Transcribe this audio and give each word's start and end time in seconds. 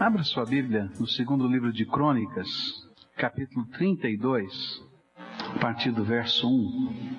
Abra 0.00 0.24
sua 0.24 0.46
Bíblia 0.46 0.90
no 0.98 1.06
segundo 1.06 1.46
livro 1.46 1.70
de 1.70 1.84
Crônicas, 1.84 2.48
capítulo 3.18 3.66
32, 3.66 4.82
a 5.54 5.58
partir 5.58 5.90
do 5.90 6.02
verso 6.02 6.48
1. 6.48 7.16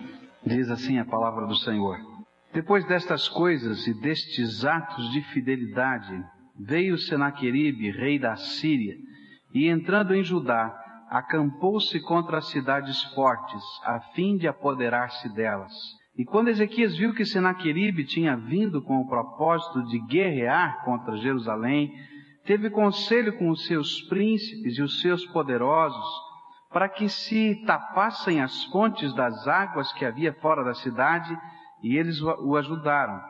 Diz 0.47 0.67
assim 0.67 0.97
a 0.97 1.05
palavra 1.05 1.45
do 1.45 1.55
Senhor. 1.57 1.99
Depois 2.51 2.83
destas 2.87 3.29
coisas 3.29 3.85
e 3.85 3.93
destes 4.01 4.65
atos 4.65 5.11
de 5.11 5.21
fidelidade, 5.25 6.25
veio 6.59 6.97
Senaqueribe, 6.97 7.91
rei 7.91 8.17
da 8.17 8.35
Síria, 8.35 8.95
e 9.53 9.67
entrando 9.67 10.15
em 10.15 10.23
Judá, 10.23 10.75
acampou-se 11.07 11.99
contra 12.01 12.39
as 12.39 12.47
cidades 12.47 13.03
fortes, 13.13 13.61
a 13.83 13.99
fim 14.15 14.37
de 14.37 14.47
apoderar-se 14.47 15.31
delas. 15.35 15.71
E 16.17 16.25
quando 16.25 16.47
Ezequias 16.47 16.97
viu 16.97 17.13
que 17.13 17.25
Senaqueribe 17.25 18.05
tinha 18.05 18.35
vindo 18.35 18.81
com 18.81 18.99
o 18.99 19.07
propósito 19.07 19.85
de 19.85 19.99
guerrear 20.07 20.83
contra 20.83 21.15
Jerusalém, 21.17 21.93
teve 22.45 22.69
conselho 22.69 23.37
com 23.37 23.49
os 23.49 23.65
seus 23.65 24.01
príncipes 24.03 24.77
e 24.77 24.81
os 24.81 25.01
seus 25.01 25.25
poderosos, 25.27 26.05
para 26.69 26.87
que 26.87 27.09
se 27.09 27.55
tapassem 27.65 28.41
as 28.41 28.63
fontes 28.65 29.13
das 29.13 29.47
águas 29.47 29.91
que 29.93 30.05
havia 30.05 30.33
fora 30.33 30.63
da 30.63 30.73
cidade, 30.73 31.37
e 31.83 31.97
eles 31.97 32.21
o 32.21 32.55
ajudaram. 32.55 33.21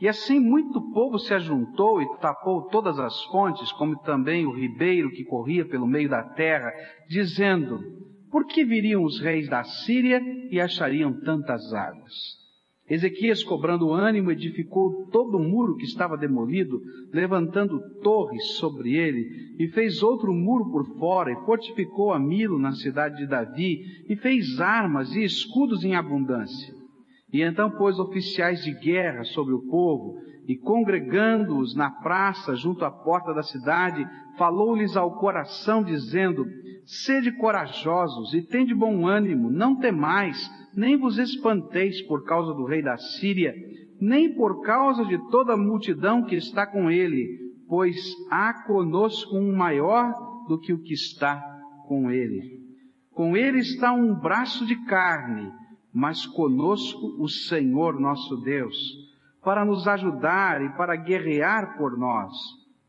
E 0.00 0.08
assim 0.08 0.38
muito 0.38 0.80
povo 0.92 1.18
se 1.18 1.32
ajuntou 1.32 2.02
e 2.02 2.18
tapou 2.18 2.68
todas 2.68 2.98
as 2.98 3.24
fontes, 3.24 3.70
como 3.72 3.98
também 4.00 4.44
o 4.46 4.52
ribeiro 4.52 5.10
que 5.10 5.24
corria 5.24 5.64
pelo 5.64 5.86
meio 5.86 6.08
da 6.08 6.22
terra, 6.22 6.70
dizendo, 7.08 7.80
por 8.30 8.46
que 8.46 8.64
viriam 8.64 9.04
os 9.04 9.20
reis 9.20 9.48
da 9.48 9.62
Síria 9.64 10.20
e 10.50 10.60
achariam 10.60 11.20
tantas 11.20 11.72
águas? 11.72 12.43
Ezequias, 12.88 13.42
cobrando 13.42 13.92
ânimo, 13.92 14.30
edificou 14.30 15.06
todo 15.10 15.38
o 15.38 15.42
muro 15.42 15.74
que 15.74 15.84
estava 15.84 16.18
demolido, 16.18 16.82
levantando 17.12 17.80
torres 18.02 18.58
sobre 18.58 18.94
ele, 18.94 19.54
e 19.58 19.68
fez 19.68 20.02
outro 20.02 20.34
muro 20.34 20.70
por 20.70 20.98
fora, 20.98 21.32
e 21.32 21.46
fortificou 21.46 22.12
a 22.12 22.18
Milo 22.18 22.58
na 22.58 22.72
cidade 22.72 23.16
de 23.16 23.26
Davi, 23.26 23.80
e 24.06 24.14
fez 24.16 24.60
armas 24.60 25.14
e 25.14 25.24
escudos 25.24 25.82
em 25.82 25.94
abundância. 25.94 26.74
E 27.32 27.40
então 27.40 27.70
pôs 27.70 27.98
oficiais 27.98 28.62
de 28.62 28.72
guerra 28.78 29.24
sobre 29.24 29.54
o 29.54 29.62
povo, 29.62 30.18
e 30.46 30.54
congregando-os 30.54 31.74
na 31.74 31.90
praça 31.90 32.54
junto 32.54 32.84
à 32.84 32.90
porta 32.90 33.32
da 33.32 33.42
cidade, 33.42 34.06
falou-lhes 34.36 34.94
ao 34.94 35.18
coração, 35.18 35.82
dizendo, 35.82 36.44
Sede 36.86 37.32
corajosos 37.32 38.34
e 38.34 38.42
tende 38.42 38.74
bom 38.74 39.06
ânimo, 39.06 39.50
não 39.50 39.76
temais, 39.76 40.50
nem 40.76 40.98
vos 40.98 41.18
espanteis 41.18 42.02
por 42.02 42.24
causa 42.24 42.52
do 42.52 42.64
rei 42.64 42.82
da 42.82 42.98
Síria, 42.98 43.54
nem 44.00 44.34
por 44.34 44.60
causa 44.62 45.04
de 45.04 45.18
toda 45.30 45.54
a 45.54 45.56
multidão 45.56 46.22
que 46.24 46.34
está 46.34 46.66
com 46.66 46.90
ele, 46.90 47.26
pois 47.66 47.96
há 48.30 48.64
conosco 48.66 49.34
um 49.36 49.56
maior 49.56 50.12
do 50.46 50.58
que 50.58 50.72
o 50.72 50.82
que 50.82 50.92
está 50.92 51.42
com 51.88 52.10
ele. 52.10 52.62
Com 53.12 53.36
ele 53.36 53.60
está 53.60 53.92
um 53.92 54.14
braço 54.14 54.66
de 54.66 54.76
carne, 54.84 55.50
mas 55.92 56.26
conosco 56.26 57.16
o 57.18 57.28
Senhor 57.28 57.98
nosso 57.98 58.36
Deus, 58.38 58.76
para 59.42 59.64
nos 59.64 59.86
ajudar 59.86 60.60
e 60.62 60.68
para 60.76 60.96
guerrear 60.96 61.78
por 61.78 61.96
nós. 61.96 62.32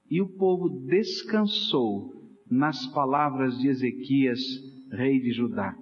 E 0.10 0.22
o 0.22 0.28
povo 0.28 0.70
descansou 0.70 2.15
nas 2.50 2.86
palavras 2.88 3.58
de 3.58 3.68
Ezequias, 3.68 4.40
rei 4.92 5.20
de 5.20 5.32
Judá. 5.32 5.76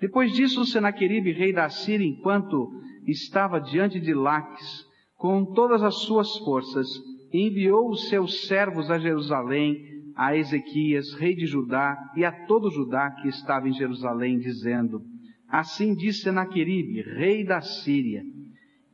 Depois 0.00 0.32
disso, 0.32 0.64
Senaqueribe, 0.64 1.32
rei 1.32 1.52
da 1.52 1.68
Síria, 1.68 2.06
enquanto 2.06 2.68
estava 3.06 3.60
diante 3.60 4.00
de 4.00 4.12
Laques, 4.12 4.84
com 5.16 5.44
todas 5.44 5.82
as 5.82 5.94
suas 6.02 6.36
forças, 6.38 6.88
enviou 7.32 7.90
os 7.90 8.08
seus 8.08 8.46
servos 8.46 8.90
a 8.90 8.98
Jerusalém, 8.98 9.76
a 10.16 10.36
Ezequias, 10.36 11.14
rei 11.14 11.34
de 11.34 11.46
Judá, 11.46 11.96
e 12.16 12.24
a 12.24 12.32
todo 12.46 12.70
Judá 12.70 13.10
que 13.10 13.28
estava 13.28 13.68
em 13.68 13.72
Jerusalém, 13.72 14.38
dizendo, 14.38 15.00
Assim 15.48 15.94
diz 15.94 16.22
Senaqueribe, 16.22 17.02
rei 17.02 17.44
da 17.44 17.60
Síria, 17.60 18.22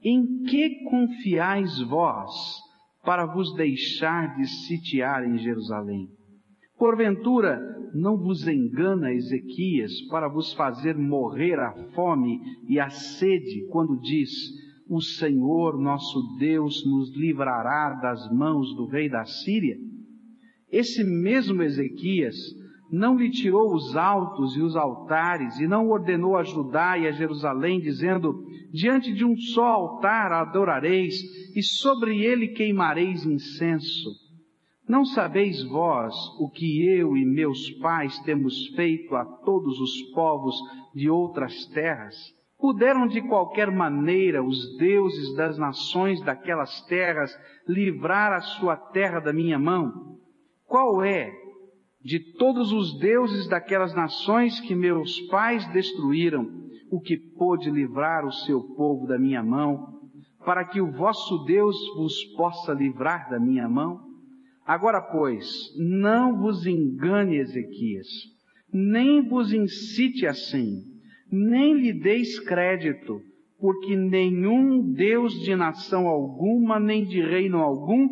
em 0.03 0.43
que 0.43 0.85
confiais 0.85 1.81
vós 1.81 2.31
para 3.05 3.27
vos 3.27 3.55
deixar 3.55 4.37
de 4.37 4.47
sitiar 4.47 5.25
em 5.25 5.39
Jerusalém? 5.39 6.09
Porventura, 6.79 7.59
não 7.93 8.17
vos 8.17 8.47
engana 8.47 9.13
Ezequias 9.13 10.01
para 10.03 10.29
vos 10.29 10.53
fazer 10.53 10.97
morrer 10.97 11.59
a 11.59 11.73
fome 11.93 12.41
e 12.69 12.79
a 12.79 12.89
sede, 12.89 13.67
quando 13.71 14.01
diz, 14.01 14.31
o 14.89 15.01
Senhor 15.01 15.77
nosso 15.77 16.37
Deus 16.39 16.87
nos 16.87 17.15
livrará 17.17 17.99
das 18.01 18.31
mãos 18.33 18.75
do 18.77 18.87
rei 18.87 19.09
da 19.09 19.25
Síria? 19.25 19.77
Esse 20.71 21.03
mesmo 21.03 21.63
Ezequias 21.63 22.37
não 22.93 23.17
lhe 23.17 23.31
tirou 23.31 23.75
os 23.75 23.97
altos 23.97 24.57
e 24.57 24.63
os 24.63 24.77
altares 24.77 25.59
e 25.59 25.67
não 25.67 25.89
ordenou 25.89 26.37
a 26.37 26.45
Judá 26.45 26.97
e 26.97 27.09
a 27.09 27.11
Jerusalém, 27.11 27.81
dizendo, 27.81 28.45
diante 28.73 29.13
de 29.13 29.25
um 29.25 29.37
só 29.37 29.65
altar 29.65 30.33
adorareis 30.33 31.17
e 31.57 31.63
sobre 31.63 32.23
ele 32.23 32.49
queimareis 32.49 33.27
incenso. 33.27 34.28
Não 34.89 35.05
sabeis 35.05 35.63
vós 35.65 36.15
o 36.41 36.49
que 36.49 36.89
eu 36.89 37.15
e 37.15 37.23
meus 37.23 37.71
pais 37.73 38.19
temos 38.21 38.69
feito 38.69 39.15
a 39.15 39.25
todos 39.25 39.79
os 39.79 40.03
povos 40.15 40.57
de 40.95 41.11
outras 41.11 41.67
terras? 41.67 42.15
Puderam 42.59 43.07
de 43.07 43.21
qualquer 43.21 43.71
maneira 43.71 44.43
os 44.43 44.79
deuses 44.79 45.37
das 45.37 45.59
nações 45.59 46.23
daquelas 46.23 46.81
terras 46.87 47.31
livrar 47.69 48.33
a 48.33 48.41
sua 48.41 48.77
terra 48.77 49.21
da 49.21 49.31
minha 49.31 49.59
mão? 49.59 49.93
Qual 50.67 51.05
é, 51.05 51.31
de 52.03 52.19
todos 52.39 52.73
os 52.73 52.99
deuses 52.99 53.47
daquelas 53.47 53.95
nações 53.95 54.59
que 54.61 54.75
meus 54.75 55.21
pais 55.29 55.71
destruíram, 55.71 56.49
o 56.91 56.99
que 56.99 57.19
pôde 57.37 57.71
livrar 57.71 58.25
o 58.25 58.33
seu 58.33 58.63
povo 58.75 59.07
da 59.07 59.19
minha 59.19 59.43
mão, 59.43 59.99
para 60.47 60.65
que 60.65 60.81
o 60.81 60.91
vosso 60.93 61.45
Deus 61.45 61.77
vos 61.95 62.25
possa 62.37 62.73
livrar 62.73 63.29
da 63.29 63.39
minha 63.39 63.69
mão? 63.69 64.08
Agora, 64.69 65.01
pois, 65.01 65.49
não 65.79 66.39
vos 66.39 66.67
engane 66.67 67.39
Ezequias, 67.39 68.07
nem 68.71 69.27
vos 69.27 69.51
incite 69.51 70.27
assim, 70.27 70.83
nem 71.33 71.73
lhe 71.73 71.91
deis 71.91 72.39
crédito, 72.39 73.19
porque 73.59 73.97
nenhum 73.97 74.93
Deus 74.93 75.33
de 75.41 75.57
nação 75.57 76.07
alguma, 76.07 76.79
nem 76.79 77.03
de 77.03 77.19
reino 77.19 77.63
algum, 77.63 78.11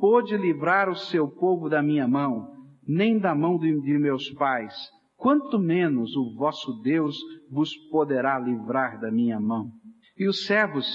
pôde 0.00 0.34
livrar 0.34 0.88
o 0.88 0.96
seu 0.96 1.28
povo 1.28 1.68
da 1.68 1.82
minha 1.82 2.08
mão, 2.08 2.54
nem 2.86 3.18
da 3.18 3.34
mão 3.34 3.58
de, 3.58 3.78
de 3.82 3.98
meus 3.98 4.30
pais, 4.30 4.74
quanto 5.14 5.58
menos 5.58 6.16
o 6.16 6.34
vosso 6.36 6.80
Deus 6.80 7.18
vos 7.50 7.76
poderá 7.90 8.38
livrar 8.38 8.98
da 8.98 9.10
minha 9.10 9.38
mão. 9.38 9.70
E 10.16 10.26
os 10.26 10.46
servos 10.46 10.86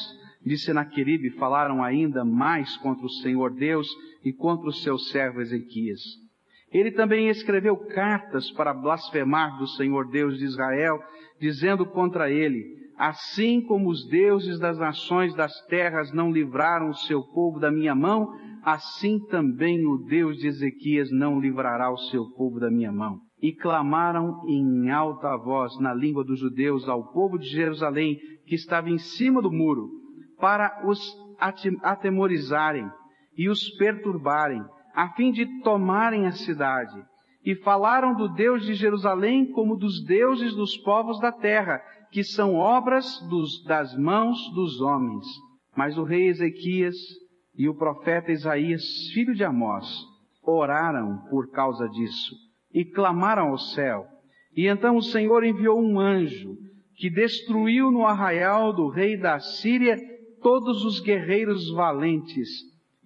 de 0.45 0.57
Senaqueribe 0.57 1.29
falaram 1.31 1.83
ainda 1.83 2.25
mais 2.25 2.75
contra 2.77 3.05
o 3.05 3.09
Senhor 3.09 3.53
Deus 3.53 3.87
e 4.23 4.33
contra 4.33 4.67
o 4.67 4.73
seu 4.73 4.97
servo 4.97 5.41
Ezequias. 5.41 6.01
Ele 6.71 6.91
também 6.91 7.29
escreveu 7.29 7.77
cartas 7.77 8.49
para 8.51 8.73
blasfemar 8.73 9.57
do 9.57 9.67
Senhor 9.67 10.09
Deus 10.09 10.39
de 10.39 10.45
Israel, 10.45 10.99
dizendo 11.39 11.85
contra 11.85 12.31
ele, 12.31 12.63
assim 12.97 13.61
como 13.61 13.89
os 13.89 14.07
deuses 14.07 14.59
das 14.59 14.77
nações 14.77 15.35
das 15.35 15.53
terras 15.67 16.11
não 16.11 16.31
livraram 16.31 16.89
o 16.89 16.95
seu 16.95 17.21
povo 17.21 17.59
da 17.59 17.71
minha 17.71 17.93
mão, 17.93 18.27
assim 18.63 19.19
também 19.27 19.85
o 19.85 19.97
Deus 19.97 20.37
de 20.37 20.47
Ezequias 20.47 21.11
não 21.11 21.39
livrará 21.39 21.91
o 21.91 21.97
seu 21.97 22.25
povo 22.31 22.59
da 22.59 22.71
minha 22.71 22.91
mão. 22.91 23.19
E 23.39 23.51
clamaram 23.53 24.41
em 24.47 24.89
alta 24.89 25.37
voz 25.37 25.77
na 25.79 25.93
língua 25.93 26.23
dos 26.23 26.39
judeus 26.39 26.87
ao 26.87 27.11
povo 27.11 27.37
de 27.37 27.47
Jerusalém 27.47 28.17
que 28.47 28.55
estava 28.55 28.89
em 28.89 28.97
cima 28.97 29.41
do 29.41 29.51
muro, 29.51 30.02
para 30.39 30.81
os 30.85 30.99
atemorizarem 31.81 32.89
e 33.37 33.49
os 33.49 33.69
perturbarem, 33.77 34.63
a 34.93 35.09
fim 35.09 35.31
de 35.31 35.61
tomarem 35.61 36.27
a 36.27 36.31
cidade. 36.31 37.03
E 37.45 37.55
falaram 37.55 38.15
do 38.15 38.29
Deus 38.29 38.65
de 38.65 38.73
Jerusalém 38.73 39.51
como 39.51 39.75
dos 39.75 40.03
deuses 40.05 40.55
dos 40.55 40.77
povos 40.77 41.19
da 41.19 41.31
terra, 41.31 41.81
que 42.11 42.23
são 42.23 42.55
obras 42.55 43.19
dos, 43.27 43.63
das 43.65 43.97
mãos 43.97 44.37
dos 44.53 44.79
homens. 44.79 45.25
Mas 45.75 45.97
o 45.97 46.03
rei 46.03 46.27
Ezequias 46.27 46.95
e 47.57 47.67
o 47.67 47.75
profeta 47.75 48.31
Isaías, 48.31 48.83
filho 49.13 49.33
de 49.33 49.43
Amós, 49.43 49.87
oraram 50.43 51.17
por 51.29 51.49
causa 51.51 51.87
disso 51.89 52.35
e 52.73 52.85
clamaram 52.85 53.49
ao 53.49 53.57
céu. 53.57 54.05
E 54.55 54.67
então 54.67 54.95
o 54.97 55.01
Senhor 55.01 55.43
enviou 55.43 55.81
um 55.81 55.99
anjo 55.99 56.55
que 56.95 57.09
destruiu 57.09 57.91
no 57.91 58.05
arraial 58.05 58.71
do 58.71 58.87
rei 58.87 59.17
da 59.17 59.39
Síria 59.39 59.97
todos 60.43 60.85
os 60.85 60.99
guerreiros 60.99 61.71
valentes, 61.71 62.49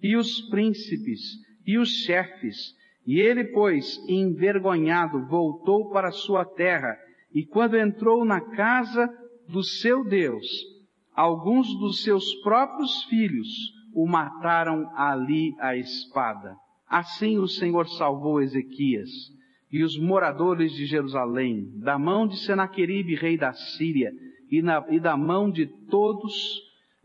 e 0.02 0.16
os 0.16 0.42
príncipes, 0.50 1.20
e 1.66 1.78
os 1.78 1.88
chefes. 1.88 2.74
E 3.06 3.18
ele, 3.18 3.44
pois, 3.44 3.96
envergonhado, 4.06 5.26
voltou 5.26 5.90
para 5.90 6.10
sua 6.10 6.44
terra, 6.44 6.94
e 7.32 7.46
quando 7.46 7.78
entrou 7.78 8.24
na 8.24 8.40
casa 8.40 9.08
do 9.48 9.62
seu 9.62 10.04
Deus, 10.04 10.46
alguns 11.14 11.66
dos 11.78 12.02
seus 12.02 12.34
próprios 12.42 13.04
filhos 13.04 13.48
o 13.94 14.06
mataram 14.06 14.90
ali 14.94 15.54
à 15.58 15.76
espada. 15.76 16.54
Assim 16.86 17.38
o 17.38 17.48
Senhor 17.48 17.88
salvou 17.88 18.40
Ezequias 18.40 19.10
e 19.70 19.82
os 19.82 19.98
moradores 19.98 20.72
de 20.72 20.86
Jerusalém 20.86 21.70
da 21.76 21.98
mão 21.98 22.26
de 22.26 22.38
Senaqueribe, 22.38 23.14
rei 23.14 23.36
da 23.36 23.52
Síria, 23.52 24.10
e, 24.50 24.62
na, 24.62 24.84
e 24.88 24.98
da 24.98 25.16
mão 25.16 25.50
de 25.50 25.66
todos, 25.66 26.32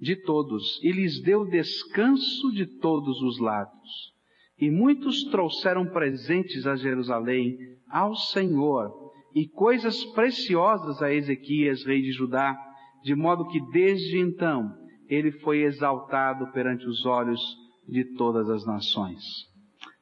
de 0.03 0.17
todos, 0.17 0.79
e 0.83 0.91
lhes 0.91 1.21
deu 1.21 1.45
descanso 1.45 2.51
de 2.51 2.65
todos 2.79 3.21
os 3.21 3.39
lados. 3.39 4.13
E 4.59 4.69
muitos 4.69 5.23
trouxeram 5.23 5.87
presentes 5.87 6.67
a 6.67 6.75
Jerusalém, 6.75 7.57
ao 7.89 8.13
Senhor, 8.13 8.91
e 9.33 9.47
coisas 9.47 10.03
preciosas 10.13 11.01
a 11.01 11.11
Ezequias, 11.11 11.83
rei 11.85 12.01
de 12.01 12.11
Judá, 12.11 12.55
de 13.03 13.15
modo 13.15 13.47
que 13.47 13.59
desde 13.71 14.19
então 14.19 14.71
ele 15.07 15.31
foi 15.31 15.63
exaltado 15.63 16.51
perante 16.51 16.85
os 16.85 17.05
olhos 17.05 17.41
de 17.87 18.03
todas 18.15 18.49
as 18.49 18.65
nações. 18.65 19.21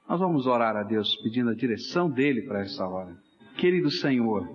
Nós 0.09 0.19
vamos 0.19 0.45
orar 0.45 0.75
a 0.75 0.83
Deus 0.83 1.15
pedindo 1.23 1.51
a 1.51 1.55
direção 1.55 2.09
dele 2.09 2.41
para 2.41 2.61
essa 2.61 2.85
hora. 2.85 3.15
Querido 3.57 3.89
Senhor, 3.89 4.47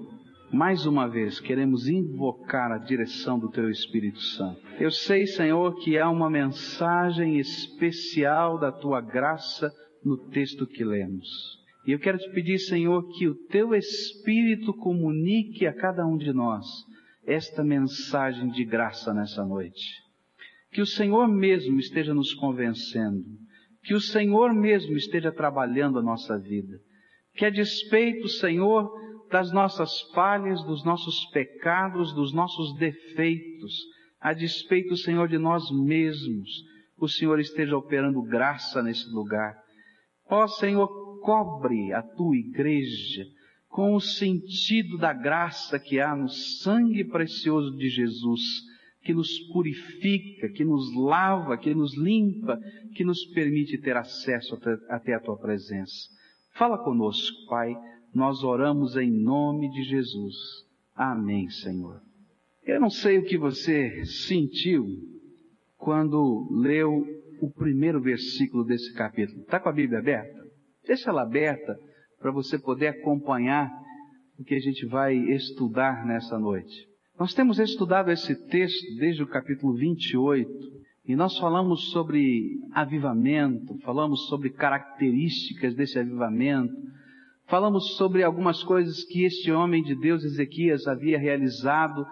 mais 0.52 0.86
uma 0.86 1.08
vez 1.08 1.40
queremos 1.40 1.88
invocar 1.88 2.72
a 2.72 2.78
direção 2.78 3.38
do 3.38 3.50
Teu 3.50 3.68
Espírito 3.68 4.20
Santo. 4.20 4.60
Eu 4.78 4.90
sei, 4.90 5.26
Senhor, 5.26 5.74
que 5.82 5.98
há 5.98 6.08
uma 6.08 6.30
mensagem 6.30 7.38
especial 7.38 8.58
da 8.58 8.70
Tua 8.70 9.00
graça 9.00 9.70
no 10.04 10.16
texto 10.30 10.66
que 10.66 10.84
lemos. 10.84 11.28
E 11.86 11.92
eu 11.92 11.98
quero 11.98 12.18
te 12.18 12.30
pedir, 12.30 12.58
Senhor, 12.58 13.06
que 13.16 13.28
o 13.28 13.34
Teu 13.46 13.74
Espírito 13.74 14.72
comunique 14.74 15.66
a 15.66 15.72
cada 15.72 16.06
um 16.06 16.16
de 16.16 16.32
nós 16.32 16.64
esta 17.26 17.64
mensagem 17.64 18.48
de 18.50 18.64
graça 18.64 19.12
nessa 19.12 19.44
noite. 19.44 19.84
Que 20.72 20.80
o 20.80 20.86
Senhor 20.86 21.28
mesmo 21.28 21.78
esteja 21.78 22.14
nos 22.14 22.34
convencendo. 22.34 23.24
Que 23.82 23.94
o 23.94 24.00
Senhor 24.00 24.52
mesmo 24.52 24.96
esteja 24.96 25.32
trabalhando 25.32 25.98
a 25.98 26.02
nossa 26.02 26.38
vida. 26.38 26.78
Que 27.34 27.44
a 27.44 27.50
despeito, 27.50 28.28
Senhor, 28.28 28.90
das 29.30 29.52
nossas 29.52 30.00
falhas, 30.12 30.62
dos 30.64 30.84
nossos 30.84 31.26
pecados, 31.30 32.14
dos 32.14 32.32
nossos 32.32 32.74
defeitos, 32.76 33.74
a 34.20 34.32
despeito, 34.32 34.96
Senhor, 34.96 35.28
de 35.28 35.38
nós 35.38 35.70
mesmos, 35.70 36.48
o 36.98 37.08
Senhor 37.08 37.38
esteja 37.38 37.76
operando 37.76 38.22
graça 38.22 38.82
nesse 38.82 39.08
lugar. 39.10 39.54
Ó 40.28 40.46
Senhor, 40.46 40.88
cobre 41.20 41.92
a 41.92 42.02
tua 42.02 42.36
igreja 42.36 43.24
com 43.68 43.94
o 43.94 44.00
sentido 44.00 44.96
da 44.96 45.12
graça 45.12 45.78
que 45.78 46.00
há 46.00 46.16
no 46.16 46.28
sangue 46.28 47.04
precioso 47.04 47.76
de 47.76 47.88
Jesus, 47.88 48.40
que 49.04 49.12
nos 49.12 49.38
purifica, 49.52 50.48
que 50.48 50.64
nos 50.64 50.92
lava, 50.94 51.58
que 51.58 51.74
nos 51.74 51.96
limpa, 51.96 52.58
que 52.94 53.04
nos 53.04 53.24
permite 53.26 53.78
ter 53.78 53.96
acesso 53.96 54.58
até, 54.88 55.14
a 55.14 55.20
tua 55.20 55.36
presença. 55.36 56.08
Fala 56.54 56.78
conosco, 56.78 57.46
Pai 57.48 57.76
nós 58.14 58.42
oramos 58.42 58.96
em 58.96 59.10
nome 59.10 59.70
de 59.70 59.82
Jesus. 59.82 60.34
Amém, 60.94 61.48
Senhor. 61.50 62.00
Eu 62.64 62.80
não 62.80 62.90
sei 62.90 63.18
o 63.18 63.24
que 63.24 63.38
você 63.38 64.04
sentiu 64.04 64.84
quando 65.76 66.48
leu 66.50 67.04
o 67.40 67.50
primeiro 67.50 68.00
versículo 68.00 68.64
desse 68.64 68.92
capítulo. 68.94 69.42
Está 69.42 69.60
com 69.60 69.68
a 69.68 69.72
Bíblia 69.72 69.98
aberta? 69.98 70.44
Deixa 70.86 71.10
ela 71.10 71.22
aberta 71.22 71.78
para 72.18 72.30
você 72.30 72.58
poder 72.58 72.88
acompanhar 72.88 73.70
o 74.38 74.44
que 74.44 74.54
a 74.54 74.60
gente 74.60 74.86
vai 74.86 75.14
estudar 75.14 76.04
nessa 76.06 76.38
noite. 76.38 76.88
Nós 77.18 77.32
temos 77.32 77.58
estudado 77.58 78.10
esse 78.10 78.34
texto 78.48 78.96
desde 78.96 79.22
o 79.22 79.26
capítulo 79.26 79.74
28 79.74 80.50
e 81.06 81.14
nós 81.14 81.38
falamos 81.38 81.90
sobre 81.90 82.58
avivamento, 82.72 83.78
falamos 83.78 84.26
sobre 84.26 84.50
características 84.50 85.74
desse 85.74 85.98
avivamento, 85.98 86.74
Falamos 87.48 87.96
sobre 87.96 88.24
algumas 88.24 88.62
coisas 88.64 89.04
que 89.04 89.24
este 89.24 89.52
homem 89.52 89.82
de 89.82 89.94
Deus, 89.94 90.24
Ezequias, 90.24 90.86
havia 90.88 91.18
realizado. 91.18 92.04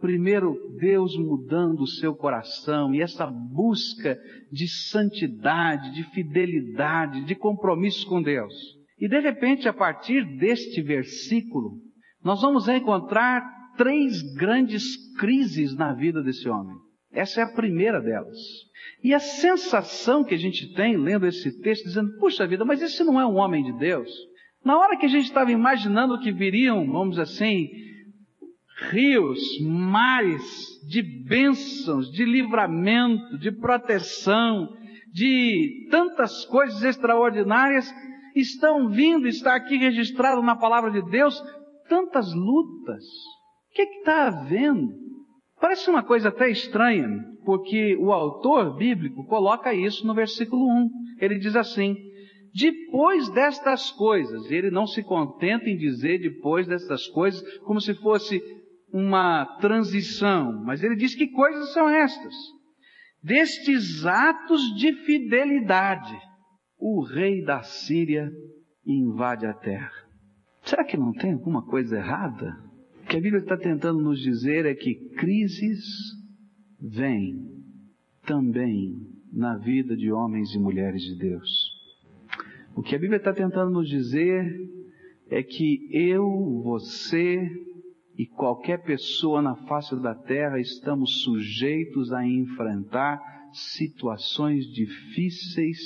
Primeiro, 0.00 0.56
Deus 0.80 1.16
mudando 1.16 1.82
o 1.82 1.86
seu 1.86 2.14
coração 2.14 2.92
e 2.92 3.00
essa 3.00 3.26
busca 3.26 4.18
de 4.50 4.66
santidade, 4.66 5.92
de 5.94 6.02
fidelidade, 6.10 7.24
de 7.24 7.34
compromisso 7.36 8.04
com 8.08 8.20
Deus. 8.20 8.52
E 8.98 9.08
de 9.08 9.20
repente, 9.20 9.68
a 9.68 9.72
partir 9.72 10.24
deste 10.38 10.82
versículo, 10.82 11.78
nós 12.24 12.42
vamos 12.42 12.68
encontrar 12.68 13.42
três 13.76 14.20
grandes 14.34 14.84
crises 15.16 15.74
na 15.76 15.94
vida 15.94 16.20
desse 16.20 16.48
homem. 16.48 16.76
Essa 17.12 17.40
é 17.40 17.44
a 17.44 17.52
primeira 17.52 18.00
delas. 18.00 18.36
E 19.02 19.14
a 19.14 19.20
sensação 19.20 20.24
que 20.24 20.34
a 20.34 20.38
gente 20.38 20.74
tem 20.74 20.96
lendo 20.96 21.26
esse 21.26 21.60
texto, 21.60 21.84
dizendo, 21.84 22.16
puxa 22.18 22.46
vida, 22.46 22.64
mas 22.64 22.82
esse 22.82 23.04
não 23.04 23.20
é 23.20 23.26
um 23.26 23.36
homem 23.36 23.64
de 23.64 23.72
Deus. 23.78 24.10
Na 24.64 24.78
hora 24.78 24.96
que 24.96 25.06
a 25.06 25.08
gente 25.08 25.24
estava 25.24 25.50
imaginando 25.50 26.20
que 26.20 26.30
viriam, 26.30 26.86
vamos 26.86 27.10
dizer 27.10 27.22
assim, 27.22 27.68
rios, 28.90 29.40
mares 29.62 30.42
de 30.88 31.02
bênçãos, 31.02 32.10
de 32.10 32.24
livramento, 32.24 33.38
de 33.38 33.50
proteção, 33.52 34.68
de 35.12 35.88
tantas 35.90 36.44
coisas 36.44 36.82
extraordinárias, 36.82 37.92
estão 38.34 38.88
vindo, 38.88 39.26
está 39.26 39.54
aqui 39.54 39.76
registrado 39.76 40.42
na 40.42 40.56
palavra 40.56 40.90
de 40.90 41.02
Deus, 41.10 41.42
tantas 41.88 42.32
lutas. 42.32 43.04
O 43.70 43.74
que 43.74 43.82
está 43.82 44.28
havendo? 44.28 44.92
Parece 45.60 45.90
uma 45.90 46.02
coisa 46.02 46.28
até 46.28 46.50
estranha, 46.50 47.08
porque 47.44 47.96
o 47.96 48.12
autor 48.12 48.76
bíblico 48.76 49.26
coloca 49.26 49.74
isso 49.74 50.06
no 50.06 50.14
versículo 50.14 50.66
1. 50.66 50.90
Ele 51.20 51.38
diz 51.38 51.54
assim: 51.54 51.96
depois 52.54 53.28
destas 53.30 53.90
coisas. 53.90 54.50
Ele 54.50 54.70
não 54.70 54.86
se 54.86 55.02
contenta 55.02 55.68
em 55.68 55.76
dizer 55.76 56.18
depois 56.18 56.66
destas 56.66 57.06
coisas 57.08 57.42
como 57.60 57.80
se 57.80 57.94
fosse 57.94 58.40
uma 58.92 59.44
transição, 59.60 60.64
mas 60.64 60.82
ele 60.82 60.96
diz 60.96 61.14
que 61.14 61.28
coisas 61.28 61.72
são 61.72 61.88
estas. 61.88 62.34
Destes 63.22 64.04
atos 64.04 64.62
de 64.76 64.92
fidelidade, 65.04 66.18
o 66.78 67.02
rei 67.02 67.44
da 67.44 67.62
Síria 67.62 68.30
invade 68.84 69.46
a 69.46 69.52
terra. 69.52 69.92
Será 70.62 70.84
que 70.84 70.96
não 70.96 71.12
tem 71.12 71.32
alguma 71.32 71.64
coisa 71.64 71.98
errada? 71.98 72.56
O 73.02 73.06
que 73.06 73.16
a 73.16 73.20
Bíblia 73.20 73.42
está 73.42 73.56
tentando 73.56 74.00
nos 74.00 74.20
dizer 74.20 74.66
é 74.66 74.74
que 74.74 74.94
crises 75.16 75.84
vêm 76.80 77.36
também 78.26 78.94
na 79.32 79.56
vida 79.58 79.96
de 79.96 80.10
homens 80.10 80.54
e 80.54 80.58
mulheres 80.58 81.02
de 81.02 81.16
Deus. 81.16 81.79
O 82.74 82.82
que 82.82 82.94
a 82.94 82.98
Bíblia 82.98 83.18
está 83.18 83.32
tentando 83.32 83.70
nos 83.70 83.88
dizer 83.88 84.44
é 85.28 85.42
que 85.42 85.88
eu, 85.92 86.62
você 86.62 87.48
e 88.16 88.26
qualquer 88.26 88.82
pessoa 88.82 89.40
na 89.40 89.56
face 89.66 89.96
da 90.00 90.14
terra 90.14 90.60
estamos 90.60 91.22
sujeitos 91.22 92.12
a 92.12 92.26
enfrentar 92.26 93.20
situações 93.52 94.66
difíceis 94.66 95.78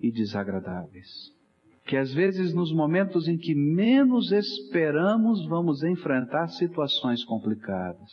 e 0.00 0.10
desagradáveis. 0.10 1.32
Que 1.86 1.96
às 1.96 2.12
vezes 2.12 2.54
nos 2.54 2.72
momentos 2.72 3.28
em 3.28 3.36
que 3.36 3.54
menos 3.54 4.32
esperamos 4.32 5.46
vamos 5.46 5.82
enfrentar 5.82 6.48
situações 6.48 7.22
complicadas. 7.24 8.10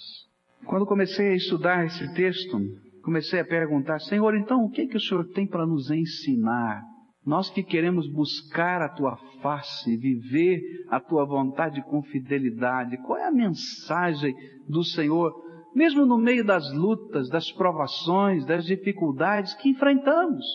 Quando 0.65 0.85
comecei 0.85 1.29
a 1.29 1.35
estudar 1.35 1.85
esse 1.85 2.13
texto, 2.13 2.59
comecei 3.01 3.39
a 3.39 3.45
perguntar, 3.45 3.99
Senhor, 3.99 4.35
então 4.35 4.65
o 4.65 4.69
que, 4.69 4.81
é 4.81 4.87
que 4.87 4.97
o 4.97 5.01
Senhor 5.01 5.25
tem 5.29 5.47
para 5.47 5.65
nos 5.65 5.89
ensinar 5.89 6.83
nós 7.25 7.49
que 7.49 7.61
queremos 7.61 8.07
buscar 8.07 8.81
a 8.81 8.89
tua 8.89 9.15
face, 9.41 9.95
viver 9.95 10.59
a 10.89 10.99
tua 10.99 11.23
vontade 11.23 11.81
com 11.83 12.01
fidelidade, 12.01 12.97
qual 13.05 13.17
é 13.17 13.27
a 13.27 13.31
mensagem 13.31 14.33
do 14.67 14.83
Senhor, 14.83 15.31
mesmo 15.75 16.05
no 16.05 16.17
meio 16.17 16.43
das 16.43 16.73
lutas, 16.73 17.29
das 17.29 17.51
provações, 17.51 18.45
das 18.45 18.65
dificuldades 18.65 19.53
que 19.53 19.69
enfrentamos? 19.69 20.45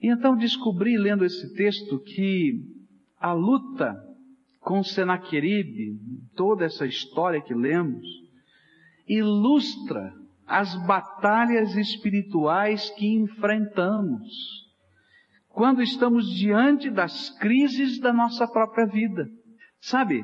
E 0.00 0.08
então 0.12 0.36
descobri, 0.36 0.96
lendo 0.96 1.24
esse 1.24 1.52
texto, 1.54 1.98
que 1.98 2.52
a 3.18 3.32
luta 3.32 3.96
com 4.60 4.82
Senaqueribe, 4.82 5.98
toda 6.36 6.64
essa 6.64 6.86
história 6.86 7.40
que 7.40 7.54
lemos, 7.54 8.06
ilustra 9.08 10.12
as 10.46 10.74
batalhas 10.86 11.76
espirituais 11.76 12.90
que 12.90 13.06
enfrentamos 13.06 14.65
quando 15.56 15.82
estamos 15.82 16.26
diante 16.36 16.90
das 16.90 17.30
crises 17.38 17.98
da 17.98 18.12
nossa 18.12 18.46
própria 18.46 18.84
vida. 18.84 19.26
Sabe? 19.80 20.22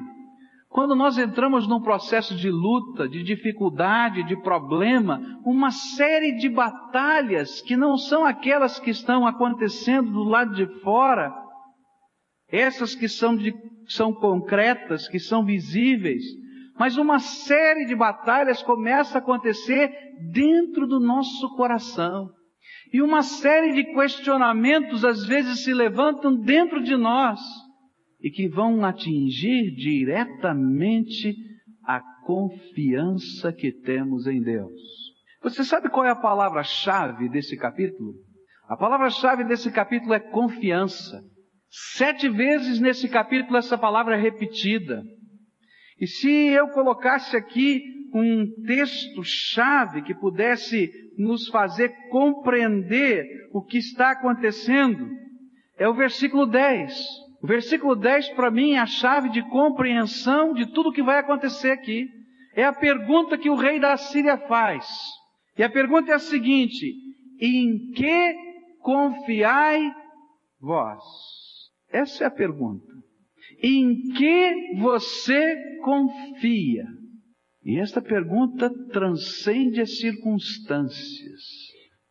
Quando 0.69 0.95
nós 0.95 1.17
entramos 1.17 1.67
num 1.67 1.81
processo 1.81 2.37
de 2.37 2.51
luta, 2.51 3.09
de 3.09 3.23
dificuldade, 3.23 4.25
de 4.25 4.37
problema, 4.43 5.19
uma 5.43 5.71
série 5.71 6.33
de 6.37 6.51
batalhas 6.51 7.63
que 7.63 7.79
não 7.79 7.97
são 7.97 8.27
aquelas 8.27 8.79
que 8.79 8.91
estão 8.91 9.27
acontecendo 9.27 10.13
do 10.13 10.23
lado 10.23 10.55
de 10.55 10.67
fora, 10.81 11.33
essas 12.51 12.95
que 12.95 13.09
são, 13.09 13.35
de, 13.35 13.55
são 13.89 14.13
concretas, 14.13 15.09
que 15.09 15.19
são 15.19 15.47
visíveis, 15.47 16.23
mas 16.79 16.99
uma 16.99 17.19
série 17.19 17.87
de 17.87 17.97
batalhas 17.97 18.63
começa 18.63 19.17
a 19.17 19.23
acontecer 19.23 19.91
dentro 20.31 20.87
do 20.87 21.01
nosso 21.01 21.57
coração. 21.57 22.29
E 22.93 23.01
uma 23.03 23.23
série 23.23 23.73
de 23.73 23.85
questionamentos 23.95 25.05
às 25.05 25.25
vezes 25.25 25.65
se 25.65 25.73
levantam 25.73 26.35
dentro 26.37 26.83
de 26.83 26.97
nós 26.97 27.41
e 28.21 28.31
que 28.31 28.49
vão 28.49 28.85
atingir 28.85 29.75
diretamente 29.75 31.35
a 31.85 32.01
confiança 32.25 33.53
que 33.53 33.73
temos 33.73 34.27
em 34.27 34.41
Deus. 34.41 34.73
Você 35.43 35.65
sabe 35.65 35.91
qual 35.91 36.07
é 36.07 36.11
a 36.11 36.17
palavra-chave 36.17 37.29
desse 37.29 37.57
capítulo? 37.57 38.15
A 38.69 38.77
palavra-chave 38.77 39.45
desse 39.45 39.73
capítulo 39.73 40.15
é 40.15 40.21
confiança. 40.21 41.21
Sete 41.69 42.29
vezes 42.29 42.79
nesse 42.81 43.09
capítulo 43.09 43.57
essa 43.57 43.77
palavra 43.77 44.17
é 44.17 44.21
repetida. 44.21 45.03
E 45.99 46.07
se 46.07 46.31
eu 46.31 46.69
colocasse 46.69 47.37
aqui 47.37 47.83
um 48.13 48.47
texto-chave 48.67 50.03
que 50.03 50.15
pudesse 50.15 50.91
nos 51.17 51.49
fazer 51.49 51.91
compreender 52.11 53.27
o 53.53 53.63
que 53.63 53.79
está 53.79 54.11
acontecendo, 54.11 55.09
é 55.79 55.89
o 55.89 55.95
versículo 55.95 56.47
10. 56.47 56.95
O 57.43 57.47
versículo 57.47 57.97
10 57.97 58.31
para 58.31 58.51
mim 58.51 58.73
é 58.73 58.79
a 58.79 58.87
chave 58.87 59.31
de 59.31 59.43
compreensão 59.49 60.53
de 60.53 60.67
tudo 60.73 60.91
o 60.91 60.93
que 60.93 61.03
vai 61.03 61.19
acontecer 61.19 61.71
aqui. 61.71 62.09
É 62.55 62.65
a 62.65 62.73
pergunta 62.73 63.39
que 63.39 63.51
o 63.51 63.57
rei 63.57 63.81
da 63.81 63.97
Síria 63.97 64.37
faz. 64.37 64.87
E 65.59 65.63
a 65.63 65.71
pergunta 65.71 66.13
é 66.13 66.15
a 66.15 66.21
seguinte: 66.21 66.95
em 67.41 67.91
que 67.93 68.35
confiai 68.81 69.91
vós? 70.61 71.03
Essa 71.91 72.25
é 72.25 72.27
a 72.27 72.31
pergunta. 72.31 72.93
Em 73.63 74.13
que 74.13 74.77
você 74.79 75.57
confia? 75.83 76.85
E 77.65 77.79
esta 77.79 78.03
pergunta 78.03 78.71
transcende 78.93 79.81
as 79.81 79.99
circunstâncias. 79.99 81.41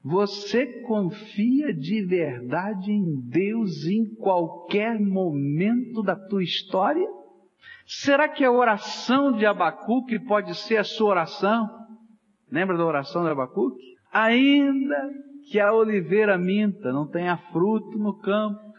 Você 0.03 0.65
confia 0.83 1.73
de 1.73 2.03
verdade 2.05 2.91
em 2.91 3.21
Deus 3.29 3.85
em 3.85 4.15
qualquer 4.15 4.99
momento 4.99 6.01
da 6.01 6.15
tua 6.15 6.43
história? 6.43 7.07
Será 7.85 8.29
que 8.29 8.43
a 8.43 8.51
oração 8.51 9.33
de 9.33 9.45
Abacuque 9.45 10.17
pode 10.19 10.55
ser 10.55 10.77
a 10.77 10.83
sua 10.83 11.09
oração? 11.09 11.69
Lembra 12.49 12.77
da 12.77 12.85
oração 12.85 13.23
de 13.23 13.29
Abacuque? 13.29 13.95
Ainda 14.11 15.09
que 15.51 15.59
a 15.59 15.73
oliveira 15.73 16.37
minta, 16.37 16.91
não 16.91 17.07
tenha 17.07 17.37
fruto 17.51 17.97
no 17.97 18.17
campo, 18.19 18.70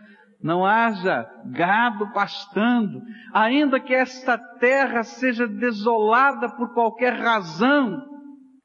não 0.42 0.64
haja 0.64 1.24
gado 1.52 2.12
pastando, 2.12 3.00
ainda 3.32 3.78
que 3.78 3.94
esta 3.94 4.36
terra 4.36 5.02
seja 5.02 5.46
desolada 5.46 6.48
por 6.56 6.74
qualquer 6.74 7.12
razão, 7.14 8.02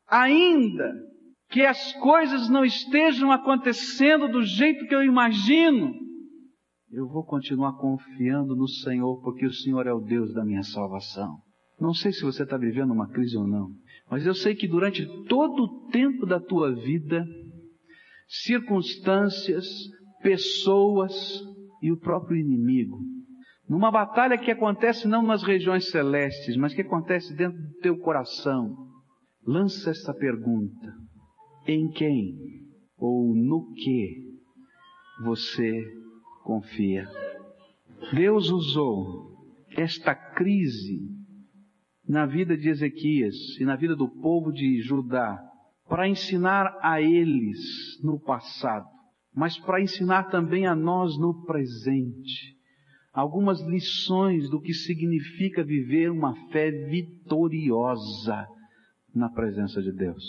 ainda 0.07 0.91
que 1.49 1.61
as 1.61 1.93
coisas 1.93 2.49
não 2.49 2.65
estejam 2.65 3.31
acontecendo 3.31 4.27
do 4.27 4.41
jeito 4.41 4.85
que 4.87 4.95
eu 4.95 5.03
imagino, 5.03 5.93
eu 6.91 7.07
vou 7.07 7.23
continuar 7.23 7.73
confiando 7.73 8.55
no 8.55 8.67
Senhor, 8.67 9.21
porque 9.21 9.45
o 9.45 9.53
Senhor 9.53 9.85
é 9.85 9.93
o 9.93 9.99
Deus 9.99 10.33
da 10.33 10.45
minha 10.45 10.63
salvação. 10.63 11.37
Não 11.79 11.93
sei 11.93 12.11
se 12.11 12.23
você 12.23 12.43
está 12.43 12.57
vivendo 12.57 12.91
uma 12.91 13.09
crise 13.09 13.37
ou 13.37 13.47
não, 13.47 13.69
mas 14.09 14.25
eu 14.25 14.33
sei 14.33 14.55
que 14.55 14.67
durante 14.67 15.05
todo 15.25 15.63
o 15.63 15.89
tempo 15.89 16.25
da 16.25 16.39
tua 16.39 16.73
vida, 16.73 17.25
circunstâncias, 18.27 19.67
pessoas, 20.21 21.13
e 21.81 21.91
o 21.91 21.97
próprio 21.97 22.37
inimigo. 22.37 22.97
Numa 23.67 23.91
batalha 23.91 24.37
que 24.37 24.49
acontece 24.49 25.07
não 25.07 25.21
nas 25.21 25.43
regiões 25.43 25.89
celestes, 25.89 26.55
mas 26.55 26.73
que 26.73 26.81
acontece 26.81 27.35
dentro 27.35 27.61
do 27.61 27.73
teu 27.81 27.97
coração. 27.97 28.75
Lança 29.45 29.89
essa 29.89 30.13
pergunta: 30.13 30.93
em 31.67 31.89
quem 31.89 32.35
ou 32.97 33.35
no 33.35 33.73
que 33.73 34.23
você 35.23 35.83
confia? 36.43 37.07
Deus 38.13 38.49
usou 38.49 39.35
esta 39.75 40.15
crise 40.15 41.01
na 42.07 42.25
vida 42.25 42.57
de 42.57 42.69
Ezequias 42.69 43.35
e 43.59 43.65
na 43.65 43.75
vida 43.75 43.95
do 43.95 44.07
povo 44.07 44.51
de 44.51 44.79
Judá 44.81 45.37
para 45.89 46.07
ensinar 46.07 46.77
a 46.81 47.01
eles 47.01 47.59
no 48.01 48.19
passado 48.19 48.96
mas 49.37 49.55
para 49.59 49.79
ensinar 49.79 50.31
também 50.31 50.65
a 50.65 50.75
nós 50.75 51.15
no 51.19 51.45
presente 51.45 52.57
algumas 53.13 53.61
lições 53.61 54.49
do 54.49 54.59
que 54.59 54.73
significa 54.73 55.63
viver 55.63 56.09
uma 56.09 56.35
fé 56.47 56.71
vitoriosa 56.71 58.47
na 59.13 59.29
presença 59.29 59.79
de 59.79 59.91
Deus. 59.91 60.23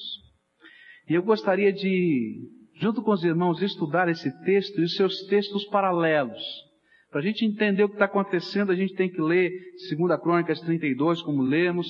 E 1.09 1.15
eu 1.15 1.23
gostaria 1.23 1.73
de, 1.73 2.51
junto 2.75 3.03
com 3.03 3.13
os 3.13 3.25
irmãos, 3.25 3.63
estudar 3.63 4.11
esse 4.11 4.31
texto 4.45 4.79
e 4.79 4.85
os 4.85 4.95
seus 4.95 5.23
textos 5.23 5.65
paralelos. 5.69 6.43
Para 7.11 7.21
a 7.21 7.25
gente 7.25 7.47
entender 7.47 7.85
o 7.85 7.89
que 7.89 7.95
está 7.95 8.05
acontecendo, 8.05 8.73
a 8.73 8.77
gente 8.77 8.95
tem 8.95 9.09
que 9.09 9.23
ler 9.23 9.51
2 9.97 10.21
Crônicas 10.21 10.61
32, 10.61 11.23
como 11.23 11.41
lemos, 11.41 11.89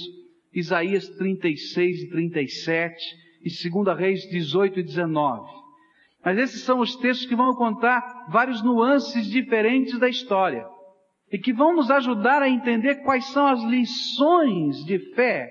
Isaías 0.55 1.09
36 1.09 2.03
e 2.03 2.11
37, 2.11 2.95
e 3.43 3.71
2 3.71 3.99
Reis 3.99 4.23
18 4.31 4.79
e 4.79 4.83
19. 4.85 5.68
Mas 6.25 6.39
esses 6.39 6.63
são 6.63 6.81
os 6.81 6.97
textos 6.97 7.29
que 7.29 7.37
vão 7.37 7.55
contar 7.55 8.27
vários 8.29 8.63
nuances 8.63 9.27
diferentes 9.27 9.99
da 9.99 10.09
história 10.09 10.67
e 11.31 11.39
que 11.39 11.53
vão 11.53 11.75
nos 11.75 11.91
ajudar 11.91 12.43
a 12.43 12.49
entender 12.49 12.97
quais 13.03 13.27
são 13.27 13.47
as 13.47 13.63
lições 13.63 14.85
de 14.85 14.99
fé, 15.15 15.49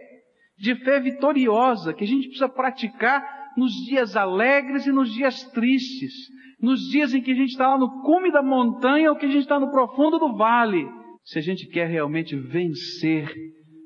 de 0.58 0.76
fé 0.84 1.00
vitoriosa 1.00 1.94
que 1.94 2.04
a 2.04 2.08
gente 2.08 2.28
precisa 2.28 2.50
praticar 2.50 3.24
nos 3.56 3.72
dias 3.86 4.16
alegres 4.16 4.86
e 4.86 4.92
nos 4.92 5.12
dias 5.14 5.44
tristes, 5.52 6.14
nos 6.62 6.82
dias 6.90 7.14
em 7.14 7.22
que 7.22 7.32
a 7.32 7.36
gente 7.36 7.52
está 7.52 7.70
lá 7.70 7.78
no 7.78 8.02
cume 8.02 8.32
da 8.32 8.42
montanha 8.42 9.10
ou 9.10 9.18
que 9.18 9.26
a 9.26 9.30
gente 9.30 9.44
está 9.44 9.60
no 9.60 9.72
profundo 9.72 10.20
do 10.20 10.36
vale, 10.36 10.88
se 11.24 11.40
a 11.40 11.42
gente 11.42 11.68
quer 11.68 11.88
realmente 11.88 12.36
vencer 12.36 13.32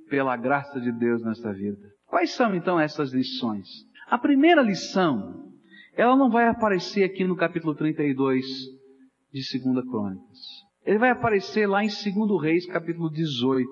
pela 0.09 0.35
graça 0.35 0.79
de 0.79 0.91
Deus 0.91 1.23
nesta 1.23 1.53
vida. 1.53 1.89
Quais 2.07 2.31
são 2.31 2.53
então 2.53 2.79
essas 2.79 3.13
lições? 3.13 3.67
A 4.09 4.17
primeira 4.17 4.61
lição 4.61 5.50
ela 6.01 6.15
não 6.15 6.31
vai 6.31 6.47
aparecer 6.47 7.03
aqui 7.03 7.23
no 7.23 7.35
capítulo 7.35 7.75
32 7.75 8.43
de 9.31 9.59
2 9.59 9.85
Crônicas. 9.87 10.39
Ele 10.83 10.97
vai 10.97 11.11
aparecer 11.11 11.67
lá 11.67 11.83
em 11.83 11.89
2 11.89 12.41
Reis, 12.41 12.65
capítulo 12.65 13.07
18, 13.07 13.69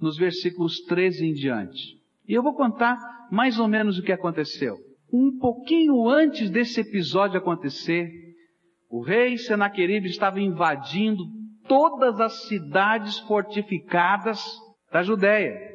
nos 0.00 0.16
versículos 0.16 0.80
13 0.86 1.26
em 1.26 1.34
diante. 1.34 2.00
E 2.26 2.32
eu 2.32 2.42
vou 2.42 2.54
contar 2.54 2.96
mais 3.30 3.58
ou 3.58 3.68
menos 3.68 3.98
o 3.98 4.02
que 4.02 4.12
aconteceu. 4.12 4.78
Um 5.12 5.38
pouquinho 5.38 6.08
antes 6.08 6.48
desse 6.48 6.80
episódio 6.80 7.36
acontecer, 7.36 8.10
o 8.88 9.02
rei 9.02 9.36
Senaqueribe 9.36 10.08
estava 10.08 10.40
invadindo 10.40 11.22
todas 11.68 12.18
as 12.18 12.48
cidades 12.48 13.18
fortificadas 13.18 14.42
da 14.90 15.02
Judéia. 15.02 15.71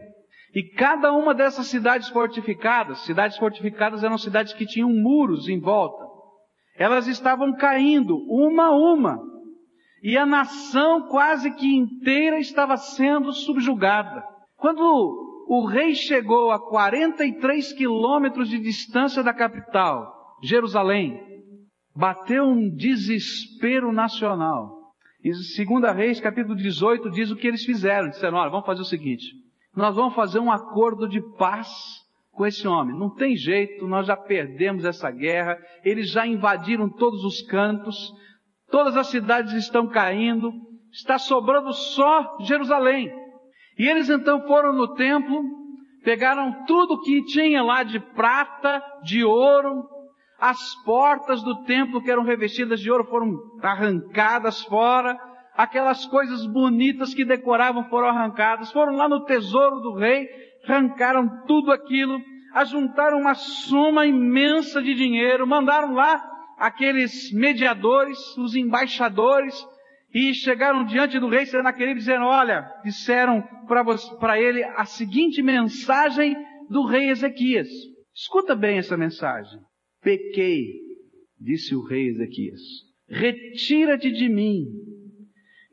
E 0.58 0.64
cada 0.64 1.14
uma 1.14 1.36
dessas 1.36 1.68
cidades 1.68 2.10
fortificadas, 2.10 3.06
cidades 3.06 3.38
fortificadas 3.38 4.04
eram 4.04 4.18
cidades 4.18 4.54
que 4.54 4.66
tinham 4.66 4.90
muros 4.90 5.48
em 5.48 5.60
volta. 5.60 6.04
Elas 6.76 7.06
estavam 7.06 7.56
caindo 7.56 8.18
uma 8.28 8.70
a 8.70 8.76
uma. 8.76 9.20
E 10.02 10.18
a 10.18 10.26
nação 10.26 11.10
quase 11.10 11.54
que 11.54 11.76
inteira 11.76 12.40
estava 12.40 12.76
sendo 12.76 13.32
subjugada. 13.34 14.24
Quando 14.56 14.82
o 15.48 15.68
rei 15.68 15.94
chegou 15.94 16.50
a 16.50 16.60
43 16.60 17.74
quilômetros 17.74 18.50
de 18.50 18.58
distância 18.58 19.22
da 19.22 19.36
capital, 19.36 20.12
Jerusalém, 20.42 21.22
bateu 21.96 22.46
um 22.46 22.68
desespero 22.76 23.92
nacional. 23.92 24.76
E 25.24 25.32
segunda 25.56 25.92
Reis, 25.92 26.20
capítulo 26.20 26.56
18, 26.56 27.12
diz 27.12 27.30
o 27.30 27.36
que 27.36 27.46
eles 27.46 27.64
fizeram. 27.64 28.10
Disseram, 28.10 28.40
olha, 28.40 28.50
vamos 28.50 28.66
fazer 28.66 28.82
o 28.82 28.86
seguinte 28.86 29.46
nós 29.78 29.96
vamos 29.96 30.16
fazer 30.16 30.40
um 30.40 30.52
acordo 30.52 31.08
de 31.08 31.22
paz 31.38 31.70
com 32.32 32.48
esse 32.48 32.68
homem. 32.68 32.98
Não 32.98 33.14
tem 33.14 33.36
jeito, 33.36 33.88
nós 33.88 34.08
já 34.08 34.18
perdemos 34.18 34.84
essa 34.84 35.12
guerra, 35.12 35.56
eles 35.86 36.10
já 36.10 36.26
invadiram 36.26 36.90
todos 36.90 37.24
os 37.24 37.44
cantos, 37.44 38.12
todas 38.72 38.98
as 38.98 39.06
cidades 39.06 39.54
estão 39.54 39.88
caindo, 39.88 40.52
está 40.92 41.20
sobrando 41.20 41.72
só 41.74 42.38
Jerusalém. 42.42 43.08
E 43.78 43.88
eles 43.88 44.10
então 44.10 44.48
foram 44.48 44.74
no 44.74 44.96
templo, 44.96 45.44
pegaram 46.04 46.66
tudo 46.66 47.00
que 47.02 47.24
tinha 47.26 47.62
lá 47.62 47.84
de 47.84 48.00
prata, 48.00 48.82
de 49.04 49.24
ouro, 49.24 49.84
as 50.40 50.74
portas 50.84 51.44
do 51.44 51.64
templo 51.66 52.02
que 52.02 52.10
eram 52.10 52.24
revestidas 52.24 52.80
de 52.80 52.90
ouro 52.90 53.06
foram 53.06 53.38
arrancadas 53.62 54.64
fora, 54.64 55.16
aquelas 55.58 56.06
coisas 56.06 56.46
bonitas 56.46 57.16
que 57.16 57.26
decoravam 57.26 57.84
foram 57.90 58.10
arrancadas, 58.10 58.72
foram 58.72 58.94
lá 58.94 59.10
no 59.10 59.26
tesouro 59.26 59.80
do 59.80 59.96
rei, 59.96 60.30
arrancaram 60.64 61.44
tudo 61.48 61.72
aquilo, 61.72 62.22
ajuntaram 62.54 63.20
uma 63.20 63.34
soma 63.34 64.06
imensa 64.06 64.82
de 64.82 64.94
dinheiro, 64.94 65.48
mandaram 65.48 65.94
lá 65.94 66.24
aqueles 66.60 67.32
mediadores, 67.34 68.20
os 68.38 68.56
embaixadores, 68.56 69.56
e 70.14 70.34
chegaram 70.34 70.86
diante 70.86 71.20
do 71.20 71.28
rei 71.28 71.46
Senaquerib 71.46 71.98
dizendo, 71.98 72.26
olha, 72.26 72.66
disseram 72.84 73.44
para 74.20 74.40
ele 74.40 74.64
a 74.64 74.86
seguinte 74.86 75.42
mensagem 75.42 76.36
do 76.70 76.86
rei 76.86 77.10
Ezequias. 77.10 77.68
Escuta 78.16 78.56
bem 78.56 78.78
essa 78.78 78.96
mensagem. 78.96 79.60
Pequei 80.02 80.66
disse 81.40 81.76
o 81.76 81.84
rei 81.84 82.08
Ezequias: 82.08 82.62
Retira-te 83.10 84.12
de 84.12 84.30
mim, 84.30 84.66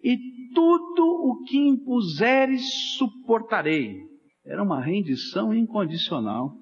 e 0.05 0.19
tudo 0.55 1.03
o 1.03 1.43
que 1.45 1.57
impuseres 1.57 2.63
suportarei. 2.99 3.97
Era 4.45 4.63
uma 4.63 4.81
rendição 4.81 5.55
incondicional. 5.55 6.55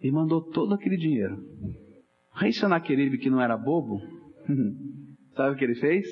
E 0.00 0.10
mandou 0.10 0.42
todo 0.42 0.74
aquele 0.74 0.96
dinheiro. 0.96 1.36
O 2.34 2.38
rei 2.38 2.52
Senaqueribe, 2.52 3.18
que 3.18 3.30
não 3.30 3.40
era 3.40 3.56
bobo, 3.56 4.00
sabe 5.36 5.54
o 5.54 5.56
que 5.56 5.64
ele 5.64 5.76
fez? 5.76 6.04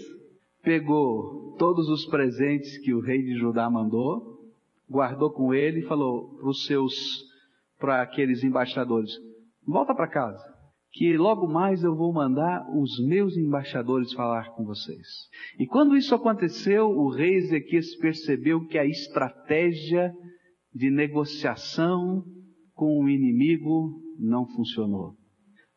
Pegou 0.62 1.56
todos 1.58 1.88
os 1.88 2.06
presentes 2.06 2.78
que 2.78 2.94
o 2.94 3.00
rei 3.00 3.20
de 3.20 3.36
Judá 3.36 3.68
mandou, 3.68 4.38
guardou 4.88 5.32
com 5.32 5.52
ele 5.52 5.80
e 5.80 5.86
falou 5.86 6.36
para 6.36 6.48
os 6.48 6.66
seus, 6.66 6.94
para 7.80 8.00
aqueles 8.00 8.44
embaixadores, 8.44 9.10
volta 9.66 9.92
para 9.92 10.08
casa, 10.08 10.49
que 10.92 11.16
logo 11.16 11.46
mais 11.46 11.84
eu 11.84 11.94
vou 11.94 12.12
mandar 12.12 12.66
os 12.76 12.98
meus 13.06 13.36
embaixadores 13.36 14.12
falar 14.12 14.50
com 14.54 14.64
vocês. 14.64 15.06
E 15.58 15.66
quando 15.66 15.96
isso 15.96 16.14
aconteceu, 16.14 16.88
o 16.88 17.08
rei 17.08 17.34
Ezequias 17.36 17.94
percebeu 17.96 18.66
que 18.66 18.76
a 18.76 18.84
estratégia 18.84 20.12
de 20.74 20.90
negociação 20.90 22.24
com 22.74 23.04
o 23.04 23.08
inimigo 23.08 24.00
não 24.18 24.46
funcionou. 24.46 25.14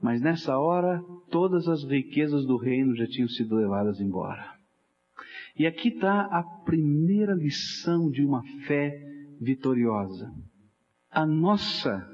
Mas 0.02 0.22
nessa 0.22 0.58
hora, 0.58 1.02
todas 1.30 1.68
as 1.68 1.84
riquezas 1.84 2.46
do 2.46 2.58
reino 2.58 2.96
já 2.96 3.08
tinham 3.08 3.28
sido 3.28 3.56
levadas 3.56 4.00
embora. 4.02 4.54
E 5.58 5.68
aqui 5.68 5.90
está 5.90 6.22
a 6.22 6.44
primeira 6.66 7.34
lição 7.34 8.10
de 8.10 8.26
uma 8.26 8.44
fé 8.66 9.00
vitoriosa. 9.40 10.32
A 11.10 11.26
nossa, 11.26 12.10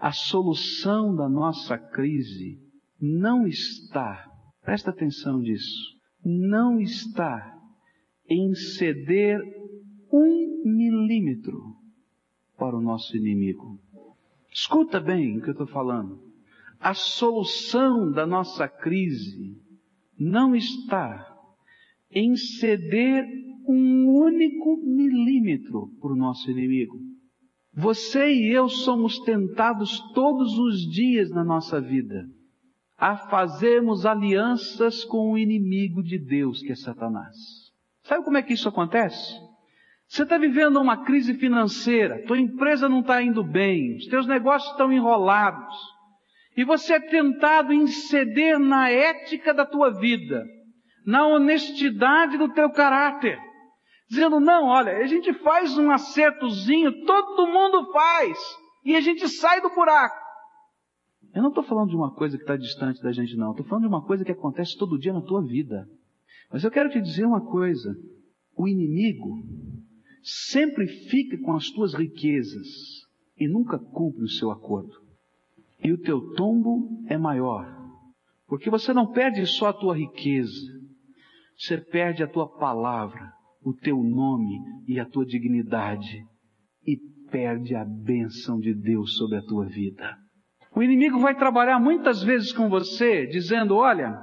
a 0.00 0.12
solução 0.12 1.14
da 1.14 1.28
nossa 1.28 1.76
crise 1.76 2.58
não 2.98 3.46
está, 3.46 4.26
presta 4.62 4.90
atenção 4.90 5.38
nisso, 5.38 5.98
não 6.24 6.80
está 6.80 7.54
em 8.26 8.54
ceder 8.54 9.38
um 10.10 10.62
milímetro 10.64 11.76
para 12.56 12.76
o 12.76 12.80
nosso 12.80 13.14
inimigo. 13.14 13.78
Escuta 14.50 14.98
bem 15.00 15.36
o 15.36 15.42
que 15.42 15.48
eu 15.48 15.52
estou 15.52 15.66
falando. 15.66 16.18
A 16.78 16.94
solução 16.94 18.10
da 18.10 18.26
nossa 18.26 18.66
crise 18.66 19.54
não 20.18 20.54
está 20.56 21.26
em 22.10 22.34
ceder 22.36 23.24
um 23.68 24.08
único 24.08 24.78
milímetro 24.78 25.88
para 26.00 26.12
o 26.12 26.16
nosso 26.16 26.50
inimigo. 26.50 26.98
Você 27.72 28.32
e 28.32 28.52
eu 28.52 28.68
somos 28.68 29.18
tentados 29.20 30.00
todos 30.12 30.58
os 30.58 30.80
dias 30.90 31.30
na 31.30 31.44
nossa 31.44 31.80
vida 31.80 32.24
a 33.00 33.16
fazermos 33.16 34.04
alianças 34.04 35.04
com 35.04 35.32
o 35.32 35.38
inimigo 35.38 36.02
de 36.02 36.18
Deus, 36.18 36.60
que 36.60 36.72
é 36.72 36.76
Satanás. 36.76 37.34
Sabe 38.02 38.22
como 38.24 38.36
é 38.36 38.42
que 38.42 38.52
isso 38.52 38.68
acontece? 38.68 39.34
Você 40.06 40.24
está 40.24 40.36
vivendo 40.36 40.78
uma 40.80 41.04
crise 41.04 41.34
financeira, 41.34 42.22
tua 42.26 42.38
empresa 42.38 42.88
não 42.88 43.00
está 43.00 43.22
indo 43.22 43.42
bem, 43.42 43.96
os 43.96 44.06
teus 44.06 44.26
negócios 44.26 44.72
estão 44.72 44.92
enrolados, 44.92 45.74
e 46.56 46.64
você 46.64 46.94
é 46.94 47.00
tentado 47.00 47.72
em 47.72 47.86
ceder 47.86 48.58
na 48.58 48.90
ética 48.90 49.54
da 49.54 49.64
tua 49.64 49.90
vida, 49.90 50.44
na 51.06 51.26
honestidade 51.26 52.36
do 52.36 52.52
teu 52.52 52.70
caráter, 52.70 53.38
dizendo, 54.10 54.40
não, 54.40 54.66
olha, 54.66 54.96
a 54.96 55.06
gente 55.06 55.32
faz 55.34 55.78
um 55.78 55.90
acertozinho, 55.90 57.04
todo 57.06 57.46
mundo 57.46 57.92
faz, 57.92 58.36
e 58.84 58.96
a 58.96 59.00
gente 59.00 59.28
sai 59.28 59.60
do 59.60 59.70
buraco. 59.70 60.18
Eu 61.32 61.42
não 61.42 61.50
estou 61.50 61.62
falando 61.62 61.90
de 61.90 61.96
uma 61.96 62.12
coisa 62.12 62.36
que 62.36 62.42
está 62.42 62.56
distante 62.56 63.00
da 63.00 63.12
gente, 63.12 63.36
não. 63.36 63.52
Estou 63.52 63.64
falando 63.64 63.84
de 63.84 63.88
uma 63.88 64.04
coisa 64.04 64.24
que 64.24 64.32
acontece 64.32 64.76
todo 64.76 64.98
dia 64.98 65.12
na 65.12 65.20
tua 65.20 65.40
vida. 65.42 65.88
Mas 66.52 66.64
eu 66.64 66.72
quero 66.72 66.90
te 66.90 67.00
dizer 67.00 67.24
uma 67.24 67.40
coisa. 67.40 67.94
O 68.56 68.66
inimigo 68.66 69.44
sempre 70.24 70.88
fica 70.88 71.38
com 71.38 71.54
as 71.54 71.70
tuas 71.70 71.94
riquezas 71.94 72.66
e 73.38 73.46
nunca 73.46 73.78
cumpre 73.78 74.24
o 74.24 74.28
seu 74.28 74.50
acordo. 74.50 74.92
E 75.84 75.92
o 75.92 75.98
teu 75.98 76.34
tombo 76.34 77.04
é 77.06 77.16
maior. 77.16 77.64
Porque 78.48 78.68
você 78.68 78.92
não 78.92 79.12
perde 79.12 79.46
só 79.46 79.68
a 79.68 79.72
tua 79.72 79.96
riqueza, 79.96 80.66
você 81.56 81.78
perde 81.78 82.24
a 82.24 82.26
tua 82.26 82.48
palavra, 82.58 83.32
o 83.62 83.74
teu 83.74 83.96
nome 84.02 84.58
e 84.86 84.98
a 84.98 85.04
tua 85.04 85.24
dignidade, 85.24 86.24
e 86.86 86.96
perde 87.30 87.74
a 87.74 87.84
bênção 87.84 88.58
de 88.58 88.74
Deus 88.74 89.16
sobre 89.16 89.38
a 89.38 89.42
tua 89.42 89.66
vida. 89.66 90.16
O 90.74 90.82
inimigo 90.82 91.18
vai 91.18 91.34
trabalhar 91.34 91.78
muitas 91.78 92.22
vezes 92.22 92.52
com 92.52 92.68
você, 92.68 93.26
dizendo: 93.26 93.76
olha, 93.76 94.18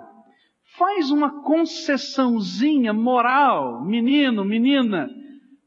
faz 0.77 1.11
uma 1.11 1.43
concessãozinha 1.43 2.93
moral, 2.93 3.85
menino, 3.85 4.43
menina, 4.43 5.09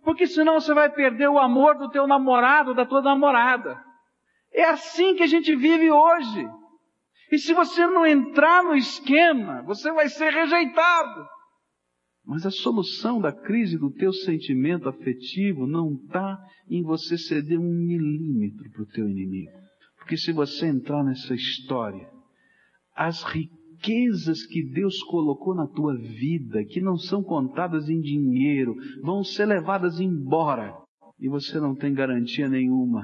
porque 0.03 0.27
senão 0.27 0.61
você 0.61 0.75
vai 0.75 0.91
perder 0.91 1.29
o 1.29 1.39
amor 1.39 1.77
do 1.77 1.91
teu 1.91 2.07
namorado, 2.07 2.75
da 2.75 2.87
tua 2.87 3.03
namorada. 3.03 3.79
É 4.53 4.65
assim 4.65 5.15
que 5.15 5.23
a 5.23 5.27
gente 5.27 5.55
vive 5.55 5.91
hoje. 5.91 6.49
E 7.31 7.39
se 7.39 7.55
você 7.55 7.87
não 7.87 8.05
entrar 8.05 8.65
no 8.65 8.75
esquema, 8.75 9.63
você 9.63 9.93
vai 9.93 10.09
ser 10.09 10.33
rejeitado. 10.33 11.25
Mas 12.31 12.47
a 12.47 12.51
solução 12.53 13.21
da 13.21 13.33
crise 13.33 13.77
do 13.77 13.91
teu 13.91 14.13
sentimento 14.13 14.89
afetivo 14.89 15.67
não 15.67 15.95
está 15.95 16.39
em 16.69 16.81
você 16.81 17.19
ceder 17.19 17.59
um 17.59 17.75
milímetro 17.75 18.71
para 18.71 18.83
o 18.85 18.87
teu 18.87 19.09
inimigo. 19.09 19.51
Porque 19.99 20.17
se 20.17 20.31
você 20.31 20.69
entrar 20.69 21.03
nessa 21.03 21.35
história, 21.35 22.09
as 22.95 23.25
riquezas 23.25 24.47
que 24.47 24.63
Deus 24.63 25.03
colocou 25.03 25.57
na 25.57 25.67
tua 25.67 25.97
vida, 25.97 26.65
que 26.67 26.81
não 26.81 26.97
são 26.97 27.21
contadas 27.21 27.89
em 27.89 28.01
dinheiro, 28.01 28.77
vão 29.03 29.25
ser 29.25 29.47
levadas 29.47 29.99
embora. 29.99 30.73
E 31.19 31.29
você 31.29 31.59
não 31.59 31.75
tem 31.75 31.93
garantia 31.93 32.49
nenhuma, 32.49 33.03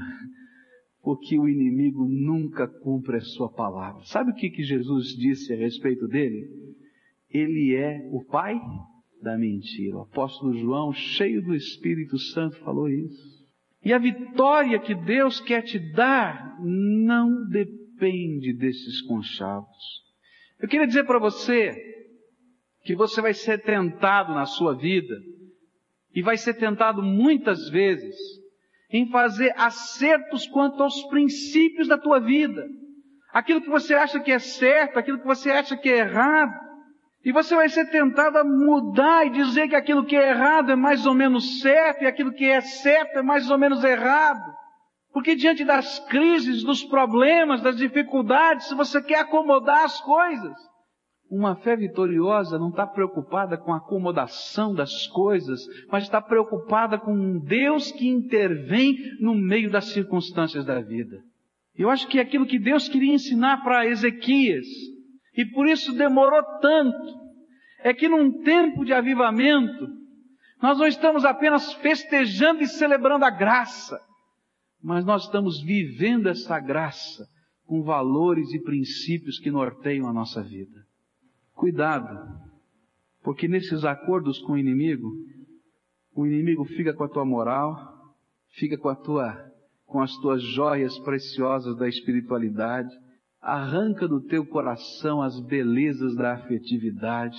porque 1.03 1.37
o 1.37 1.49
inimigo 1.49 2.07
nunca 2.09 2.69
cumpre 2.69 3.17
a 3.17 3.23
sua 3.23 3.51
palavra. 3.53 4.05
Sabe 4.05 4.31
o 4.31 4.35
que, 4.35 4.51
que 4.51 4.63
Jesus 4.63 5.09
disse 5.17 5.53
a 5.53 5.57
respeito 5.57 6.07
dele? 6.07 6.47
Ele 7.29 7.75
é 7.75 8.09
o 8.13 8.25
pai 8.25 8.57
da 9.23 9.37
mentira. 9.37 9.97
O 9.97 10.03
apóstolo 10.03 10.57
João, 10.59 10.93
cheio 10.93 11.43
do 11.43 11.55
Espírito 11.55 12.19
Santo, 12.19 12.59
falou 12.61 12.89
isso. 12.89 13.37
E 13.85 13.93
a 13.93 13.99
vitória 13.99 14.79
que 14.79 14.95
Deus 14.95 15.41
quer 15.41 15.63
te 15.63 15.79
dar 15.93 16.59
não 16.61 17.49
depende 17.49 18.53
desses 18.53 19.03
conchavos. 19.03 20.05
Eu 20.61 20.69
queria 20.69 20.87
dizer 20.87 21.05
para 21.05 21.19
você 21.19 21.73
que 22.85 22.95
você 22.95 23.21
vai 23.21 23.35
ser 23.35 23.63
tentado 23.63 24.33
na 24.33 24.47
sua 24.47 24.75
vida, 24.75 25.15
e 26.17 26.23
vai 26.23 26.39
ser 26.39 26.55
tentado 26.55 27.03
muitas 27.03 27.69
vezes, 27.69 28.17
em 28.91 29.11
fazer 29.11 29.53
acertos 29.55 30.47
quanto 30.47 30.83
aos 30.83 31.03
princípios 31.09 31.89
da 31.89 31.99
tua 31.99 32.19
vida. 32.19 32.67
Aquilo 33.33 33.61
que 33.61 33.69
você 33.69 33.93
acha 33.93 34.19
que 34.19 34.33
é 34.33 34.39
certo, 34.39 34.99
aquilo 34.99 35.19
que 35.19 35.27
você 35.27 35.51
acha 35.51 35.77
que 35.77 35.91
é 35.91 35.99
errado. 35.99 36.66
E 37.27 37.33
você 37.33 37.57
vai 37.57 37.69
ser 37.69 37.91
tentado 37.91 38.39
a 38.39 38.45
mudar 38.45 39.27
e 39.27 39.31
dizer 39.31 39.67
que 39.67 39.75
aquilo 39.75 40.05
que 40.05 40.15
é 40.15 40.31
errado 40.31 40.71
é 40.71 40.77
mais 40.77 41.05
ou 41.07 41.13
menos 41.13 41.61
certo 41.61 42.05
e 42.05 42.07
aquilo 42.07 42.33
que 42.33 42.45
é 42.45 42.61
certo 42.61 43.19
é 43.19 43.23
mais 43.23 43.51
ou 43.51 43.59
menos 43.59 43.83
errado. 43.83 44.55
Porque 45.13 45.35
diante 45.35 45.65
das 45.65 45.99
crises, 46.07 46.63
dos 46.63 46.85
problemas, 46.85 47.61
das 47.61 47.79
dificuldades, 47.79 48.69
se 48.69 48.77
você 48.77 49.03
quer 49.03 49.19
acomodar 49.19 49.87
as 49.87 50.01
coisas, 50.03 50.57
uma 51.29 51.57
fé 51.57 51.75
vitoriosa 51.75 52.61
não 52.61 52.69
está 52.69 52.87
preocupada 52.87 53.59
com 53.59 53.73
a 53.73 53.79
acomodação 53.79 54.73
das 54.73 55.09
coisas, 55.09 55.63
mas 55.91 56.05
está 56.05 56.23
preocupada 56.23 56.97
com 56.97 57.13
um 57.13 57.41
Deus 57.41 57.91
que 57.91 58.07
intervém 58.07 58.95
no 59.19 59.35
meio 59.35 59.69
das 59.69 59.87
circunstâncias 59.87 60.65
da 60.65 60.81
vida. 60.81 61.19
Eu 61.77 61.91
acho 61.91 62.07
que 62.07 62.21
aquilo 62.21 62.47
que 62.47 62.61
Deus 62.61 62.89
queria 62.89 63.15
ensinar 63.15 63.65
para 63.65 63.85
Ezequias, 63.85 64.65
e 65.37 65.45
por 65.45 65.67
isso 65.69 65.93
demorou 65.93 66.43
tanto. 66.61 67.27
É 67.81 67.93
que 67.93 68.09
num 68.09 68.43
tempo 68.43 68.85
de 68.85 68.93
avivamento, 68.93 69.87
nós 70.61 70.79
não 70.79 70.87
estamos 70.87 71.25
apenas 71.25 71.73
festejando 71.75 72.63
e 72.63 72.67
celebrando 72.67 73.25
a 73.25 73.31
graça, 73.31 74.01
mas 74.83 75.05
nós 75.05 75.25
estamos 75.25 75.63
vivendo 75.63 76.29
essa 76.29 76.59
graça 76.59 77.29
com 77.67 77.83
valores 77.83 78.53
e 78.53 78.63
princípios 78.63 79.39
que 79.39 79.51
norteiam 79.51 80.09
a 80.09 80.13
nossa 80.13 80.43
vida. 80.43 80.87
Cuidado, 81.53 82.41
porque 83.23 83.47
nesses 83.47 83.85
acordos 83.85 84.39
com 84.41 84.53
o 84.53 84.59
inimigo, 84.59 85.11
o 86.15 86.27
inimigo 86.27 86.65
fica 86.65 86.95
com 86.95 87.05
a 87.05 87.09
tua 87.09 87.25
moral, 87.25 87.77
fica 88.55 88.79
com 88.79 88.89
a 88.89 88.97
tua 88.97 89.53
com 89.85 90.01
as 90.01 90.17
tuas 90.17 90.43
joias 90.43 90.99
preciosas 90.99 91.77
da 91.77 91.89
espiritualidade, 91.89 92.93
arranca 93.47 94.09
do 94.09 94.21
teu 94.21 94.45
coração 94.45 95.23
as 95.23 95.39
belezas 95.39 96.17
da 96.17 96.35
afetividade, 96.35 97.39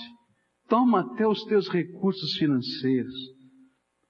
toma 0.66 1.00
até 1.00 1.28
os 1.28 1.44
teus 1.44 1.68
recursos 1.68 2.32
financeiros, 2.38 3.14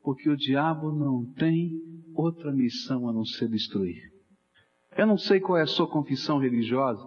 porque 0.00 0.30
o 0.30 0.36
diabo 0.36 0.92
não 0.92 1.26
tem 1.34 1.72
outra 2.14 2.52
missão 2.52 3.08
a 3.08 3.12
não 3.12 3.24
ser 3.24 3.48
destruir. 3.48 4.00
Eu 4.96 5.08
não 5.08 5.18
sei 5.18 5.40
qual 5.40 5.58
é 5.58 5.62
a 5.62 5.66
sua 5.66 5.90
confissão 5.90 6.38
religiosa, 6.38 7.04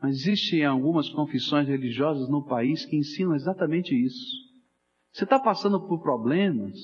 Mas 0.00 0.16
existem 0.16 0.64
algumas 0.64 1.08
confissões 1.10 1.68
religiosas 1.68 2.28
no 2.28 2.44
país 2.44 2.84
que 2.84 2.96
ensinam 2.96 3.34
exatamente 3.34 3.94
isso. 3.94 4.26
Você 5.12 5.24
está 5.24 5.38
passando 5.38 5.80
por 5.86 6.02
problemas, 6.02 6.74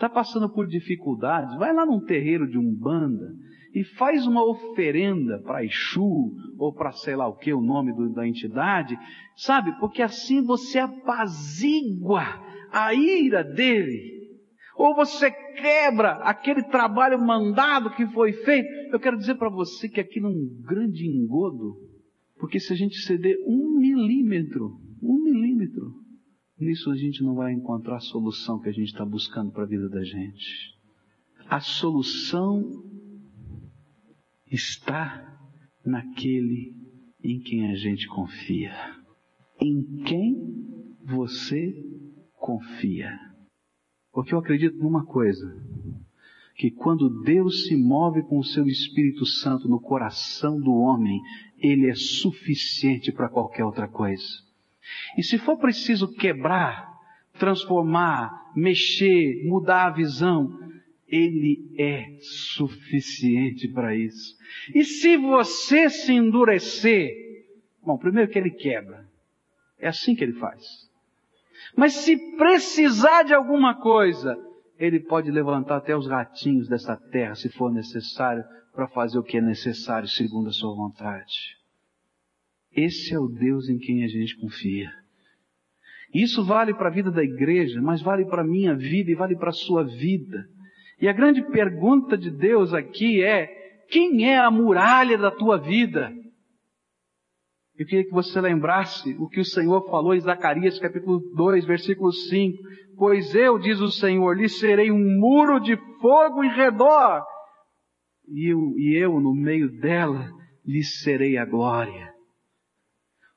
está 0.00 0.08
passando 0.08 0.48
por 0.48 0.66
dificuldades, 0.66 1.54
vai 1.56 1.74
lá 1.74 1.84
num 1.84 2.00
terreiro 2.00 2.48
de 2.48 2.56
umbanda 2.56 3.34
e 3.74 3.84
faz 3.84 4.26
uma 4.26 4.42
oferenda 4.42 5.38
para 5.42 5.62
Exu 5.62 6.32
ou 6.58 6.72
para 6.72 6.90
sei 6.92 7.14
lá 7.14 7.28
o 7.28 7.36
que, 7.36 7.52
o 7.52 7.60
nome 7.60 7.92
do, 7.92 8.10
da 8.10 8.26
entidade, 8.26 8.98
sabe? 9.36 9.78
Porque 9.78 10.00
assim 10.00 10.42
você 10.42 10.78
apazigua 10.78 12.24
a 12.72 12.94
ira 12.94 13.44
dele. 13.44 14.18
Ou 14.74 14.94
você 14.94 15.30
quebra 15.30 16.12
aquele 16.22 16.62
trabalho 16.62 17.20
mandado 17.20 17.94
que 17.94 18.06
foi 18.06 18.32
feito. 18.32 18.68
Eu 18.90 18.98
quero 18.98 19.18
dizer 19.18 19.34
para 19.34 19.50
você 19.50 19.86
que 19.86 20.00
aqui 20.00 20.18
num 20.18 20.48
grande 20.66 21.06
engodo, 21.06 21.76
porque 22.38 22.58
se 22.58 22.72
a 22.72 22.76
gente 22.76 22.96
ceder 23.02 23.36
um 23.46 23.78
milímetro, 23.78 24.80
um 25.02 25.22
milímetro, 25.22 25.92
nisso 26.60 26.90
a 26.90 26.96
gente 26.96 27.22
não 27.22 27.34
vai 27.34 27.52
encontrar 27.52 27.96
a 27.96 28.00
solução 28.00 28.60
que 28.60 28.68
a 28.68 28.72
gente 28.72 28.88
está 28.88 29.04
buscando 29.04 29.50
para 29.50 29.64
a 29.64 29.66
vida 29.66 29.88
da 29.88 30.02
gente. 30.04 30.78
A 31.48 31.60
solução 31.60 32.62
está 34.46 35.38
naquele 35.84 36.74
em 37.22 37.40
quem 37.40 37.70
a 37.70 37.74
gente 37.74 38.06
confia. 38.08 38.72
Em 39.60 40.02
quem 40.04 40.36
você 41.04 41.74
confia. 42.34 43.18
Porque 44.12 44.34
eu 44.34 44.38
acredito 44.38 44.76
numa 44.78 45.04
coisa, 45.04 45.46
que 46.56 46.70
quando 46.70 47.22
Deus 47.22 47.66
se 47.66 47.76
move 47.76 48.22
com 48.22 48.38
o 48.38 48.44
seu 48.44 48.66
Espírito 48.66 49.24
Santo 49.24 49.68
no 49.68 49.80
coração 49.80 50.60
do 50.60 50.72
homem, 50.72 51.20
ele 51.58 51.88
é 51.88 51.94
suficiente 51.94 53.12
para 53.12 53.28
qualquer 53.28 53.64
outra 53.64 53.88
coisa. 53.88 54.49
E 55.16 55.22
se 55.22 55.38
for 55.38 55.58
preciso 55.58 56.12
quebrar, 56.14 56.90
transformar, 57.38 58.52
mexer, 58.54 59.44
mudar 59.44 59.86
a 59.86 59.90
visão, 59.90 60.58
ele 61.08 61.74
é 61.76 62.16
suficiente 62.20 63.68
para 63.68 63.96
isso. 63.96 64.36
E 64.74 64.84
se 64.84 65.16
você 65.16 65.90
se 65.90 66.12
endurecer, 66.12 67.10
bom, 67.82 67.98
primeiro 67.98 68.30
que 68.30 68.38
ele 68.38 68.50
quebra. 68.50 69.08
É 69.78 69.88
assim 69.88 70.14
que 70.14 70.22
ele 70.22 70.34
faz. 70.34 70.62
Mas 71.76 71.94
se 71.94 72.16
precisar 72.36 73.22
de 73.22 73.34
alguma 73.34 73.80
coisa, 73.80 74.36
ele 74.78 75.00
pode 75.00 75.30
levantar 75.30 75.76
até 75.76 75.96
os 75.96 76.06
ratinhos 76.06 76.68
dessa 76.68 76.96
terra, 76.96 77.34
se 77.34 77.48
for 77.48 77.72
necessário, 77.72 78.44
para 78.72 78.86
fazer 78.88 79.18
o 79.18 79.22
que 79.22 79.38
é 79.38 79.40
necessário 79.40 80.08
segundo 80.08 80.48
a 80.48 80.52
sua 80.52 80.74
vontade. 80.74 81.59
Esse 82.74 83.14
é 83.14 83.18
o 83.18 83.28
Deus 83.28 83.68
em 83.68 83.78
quem 83.78 84.04
a 84.04 84.08
gente 84.08 84.36
confia. 84.38 84.90
Isso 86.14 86.44
vale 86.44 86.74
para 86.74 86.88
a 86.88 86.92
vida 86.92 87.10
da 87.10 87.22
igreja, 87.22 87.80
mas 87.80 88.02
vale 88.02 88.24
para 88.24 88.42
a 88.42 88.46
minha 88.46 88.74
vida 88.74 89.10
e 89.10 89.14
vale 89.14 89.36
para 89.36 89.50
a 89.50 89.52
sua 89.52 89.84
vida. 89.84 90.44
E 91.00 91.08
a 91.08 91.12
grande 91.12 91.42
pergunta 91.50 92.16
de 92.16 92.30
Deus 92.30 92.74
aqui 92.74 93.22
é: 93.22 93.46
quem 93.88 94.28
é 94.28 94.38
a 94.38 94.50
muralha 94.50 95.16
da 95.16 95.30
tua 95.30 95.56
vida? 95.56 96.12
Eu 97.78 97.86
queria 97.86 98.04
que 98.04 98.12
você 98.12 98.40
lembrasse 98.40 99.16
o 99.18 99.26
que 99.26 99.40
o 99.40 99.44
Senhor 99.44 99.88
falou 99.88 100.14
em 100.14 100.20
Zacarias 100.20 100.78
capítulo 100.78 101.20
2, 101.34 101.64
versículo 101.64 102.12
5. 102.12 102.58
Pois 102.96 103.34
eu, 103.34 103.58
diz 103.58 103.80
o 103.80 103.90
Senhor, 103.90 104.36
lhe 104.36 104.48
serei 104.48 104.90
um 104.90 105.18
muro 105.18 105.58
de 105.58 105.76
fogo 105.98 106.44
em 106.44 106.54
redor, 106.54 107.24
e 108.28 108.52
eu, 108.52 108.74
e 108.76 108.94
eu 109.02 109.18
no 109.18 109.34
meio 109.34 109.80
dela 109.80 110.28
lhe 110.66 110.84
serei 110.84 111.38
a 111.38 111.46
glória. 111.46 112.09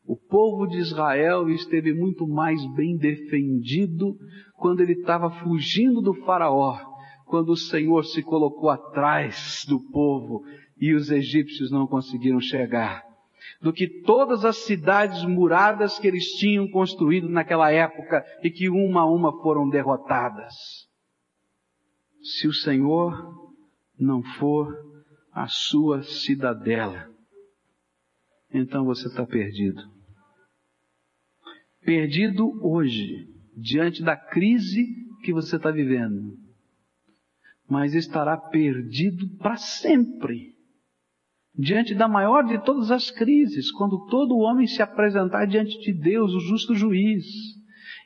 O 0.05 0.17
povo 0.17 0.67
de 0.67 0.77
Israel 0.77 1.49
esteve 1.49 1.93
muito 1.93 2.27
mais 2.27 2.65
bem 2.73 2.97
defendido 2.97 4.17
quando 4.57 4.81
ele 4.81 4.93
estava 4.93 5.29
fugindo 5.29 6.01
do 6.01 6.13
faraó, 6.25 6.77
quando 7.25 7.49
o 7.49 7.57
Senhor 7.57 8.03
se 8.03 8.21
colocou 8.21 8.69
atrás 8.69 9.65
do 9.67 9.79
povo 9.91 10.43
e 10.77 10.93
os 10.93 11.09
egípcios 11.09 11.71
não 11.71 11.87
conseguiram 11.87 12.41
chegar, 12.41 13.01
do 13.61 13.71
que 13.71 13.87
todas 14.01 14.43
as 14.43 14.57
cidades 14.57 15.23
muradas 15.23 15.97
que 15.97 16.07
eles 16.07 16.25
tinham 16.33 16.67
construído 16.67 17.29
naquela 17.29 17.71
época 17.71 18.25
e 18.43 18.49
que 18.49 18.69
uma 18.69 19.01
a 19.01 19.05
uma 19.05 19.41
foram 19.41 19.69
derrotadas. 19.69 20.53
Se 22.21 22.47
o 22.47 22.53
Senhor 22.53 23.53
não 23.97 24.21
for 24.21 24.67
a 25.31 25.47
sua 25.47 26.03
cidadela, 26.03 27.09
então 28.53 28.85
você 28.85 29.07
está 29.07 29.25
perdido. 29.25 29.92
Perdido 31.85 32.59
hoje, 32.65 33.27
diante 33.55 34.03
da 34.03 34.15
crise 34.15 34.85
que 35.23 35.33
você 35.33 35.55
está 35.55 35.71
vivendo, 35.71 36.37
mas 37.69 37.93
estará 37.93 38.37
perdido 38.37 39.27
para 39.37 39.57
sempre. 39.57 40.53
Diante 41.55 41.93
da 41.93 42.07
maior 42.07 42.43
de 42.43 42.63
todas 42.63 42.89
as 42.89 43.11
crises, 43.11 43.71
quando 43.71 44.07
todo 44.07 44.37
homem 44.37 44.65
se 44.65 44.81
apresentar 44.81 45.45
diante 45.45 45.79
de 45.79 45.93
Deus, 45.93 46.33
o 46.33 46.39
justo 46.39 46.73
juiz, 46.73 47.25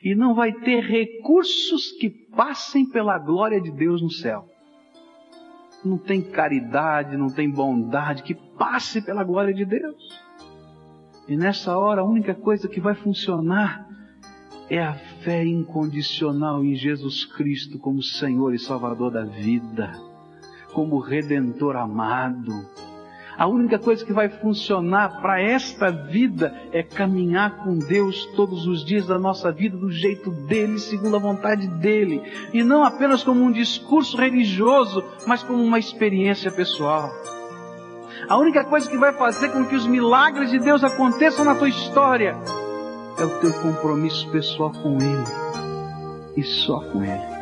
e 0.03 0.13
não 0.13 0.35
vai 0.35 0.51
ter 0.51 0.83
recursos 0.83 1.91
que 1.93 2.09
passem 2.09 2.89
pela 2.89 3.17
glória 3.17 3.61
de 3.61 3.71
Deus 3.71 4.01
no 4.01 4.11
céu 4.11 4.49
não 5.87 5.97
tem 5.97 6.21
caridade, 6.21 7.17
não 7.17 7.29
tem 7.29 7.49
bondade 7.49 8.23
que 8.23 8.35
passe 8.35 9.01
pela 9.01 9.23
glória 9.23 9.53
de 9.53 9.65
Deus. 9.65 10.26
E 11.27 11.35
nessa 11.35 11.77
hora 11.77 12.01
a 12.01 12.05
única 12.05 12.33
coisa 12.33 12.69
que 12.69 12.79
vai 12.79 12.95
funcionar 12.95 13.85
é 14.69 14.81
a 14.81 14.93
fé 14.93 15.45
incondicional 15.45 16.63
em 16.63 16.75
Jesus 16.75 17.25
Cristo 17.25 17.77
como 17.77 18.01
Senhor 18.01 18.53
e 18.53 18.59
Salvador 18.59 19.11
da 19.11 19.23
vida, 19.23 19.91
como 20.73 20.99
Redentor 20.99 21.75
amado. 21.75 22.53
A 23.37 23.45
única 23.45 23.77
coisa 23.77 24.03
que 24.03 24.13
vai 24.13 24.29
funcionar 24.29 25.21
para 25.21 25.39
esta 25.39 25.91
vida 25.91 26.55
é 26.71 26.81
caminhar 26.81 27.63
com 27.63 27.77
Deus 27.77 28.25
todos 28.35 28.65
os 28.65 28.83
dias 28.83 29.05
da 29.05 29.19
nossa 29.19 29.51
vida 29.51 29.77
do 29.77 29.91
jeito 29.91 30.31
dele, 30.31 30.79
segundo 30.79 31.17
a 31.17 31.19
vontade 31.19 31.67
dele, 31.67 32.21
e 32.51 32.63
não 32.63 32.83
apenas 32.83 33.21
como 33.21 33.43
um 33.43 33.51
discurso 33.51 34.17
religioso, 34.17 35.03
mas 35.27 35.43
como 35.43 35.61
uma 35.61 35.77
experiência 35.77 36.49
pessoal. 36.49 37.11
A 38.27 38.37
única 38.37 38.63
coisa 38.63 38.89
que 38.89 38.97
vai 38.97 39.13
fazer 39.13 39.49
com 39.49 39.65
que 39.65 39.75
os 39.75 39.85
milagres 39.85 40.51
de 40.51 40.59
Deus 40.59 40.83
aconteçam 40.83 41.45
na 41.45 41.55
tua 41.55 41.69
história 41.69 42.35
é 43.17 43.23
o 43.23 43.39
teu 43.39 43.53
compromisso 43.61 44.29
pessoal 44.29 44.71
com 44.71 44.97
Ele. 44.97 45.23
E 46.35 46.43
só 46.43 46.79
com 46.79 47.03
Ele. 47.03 47.36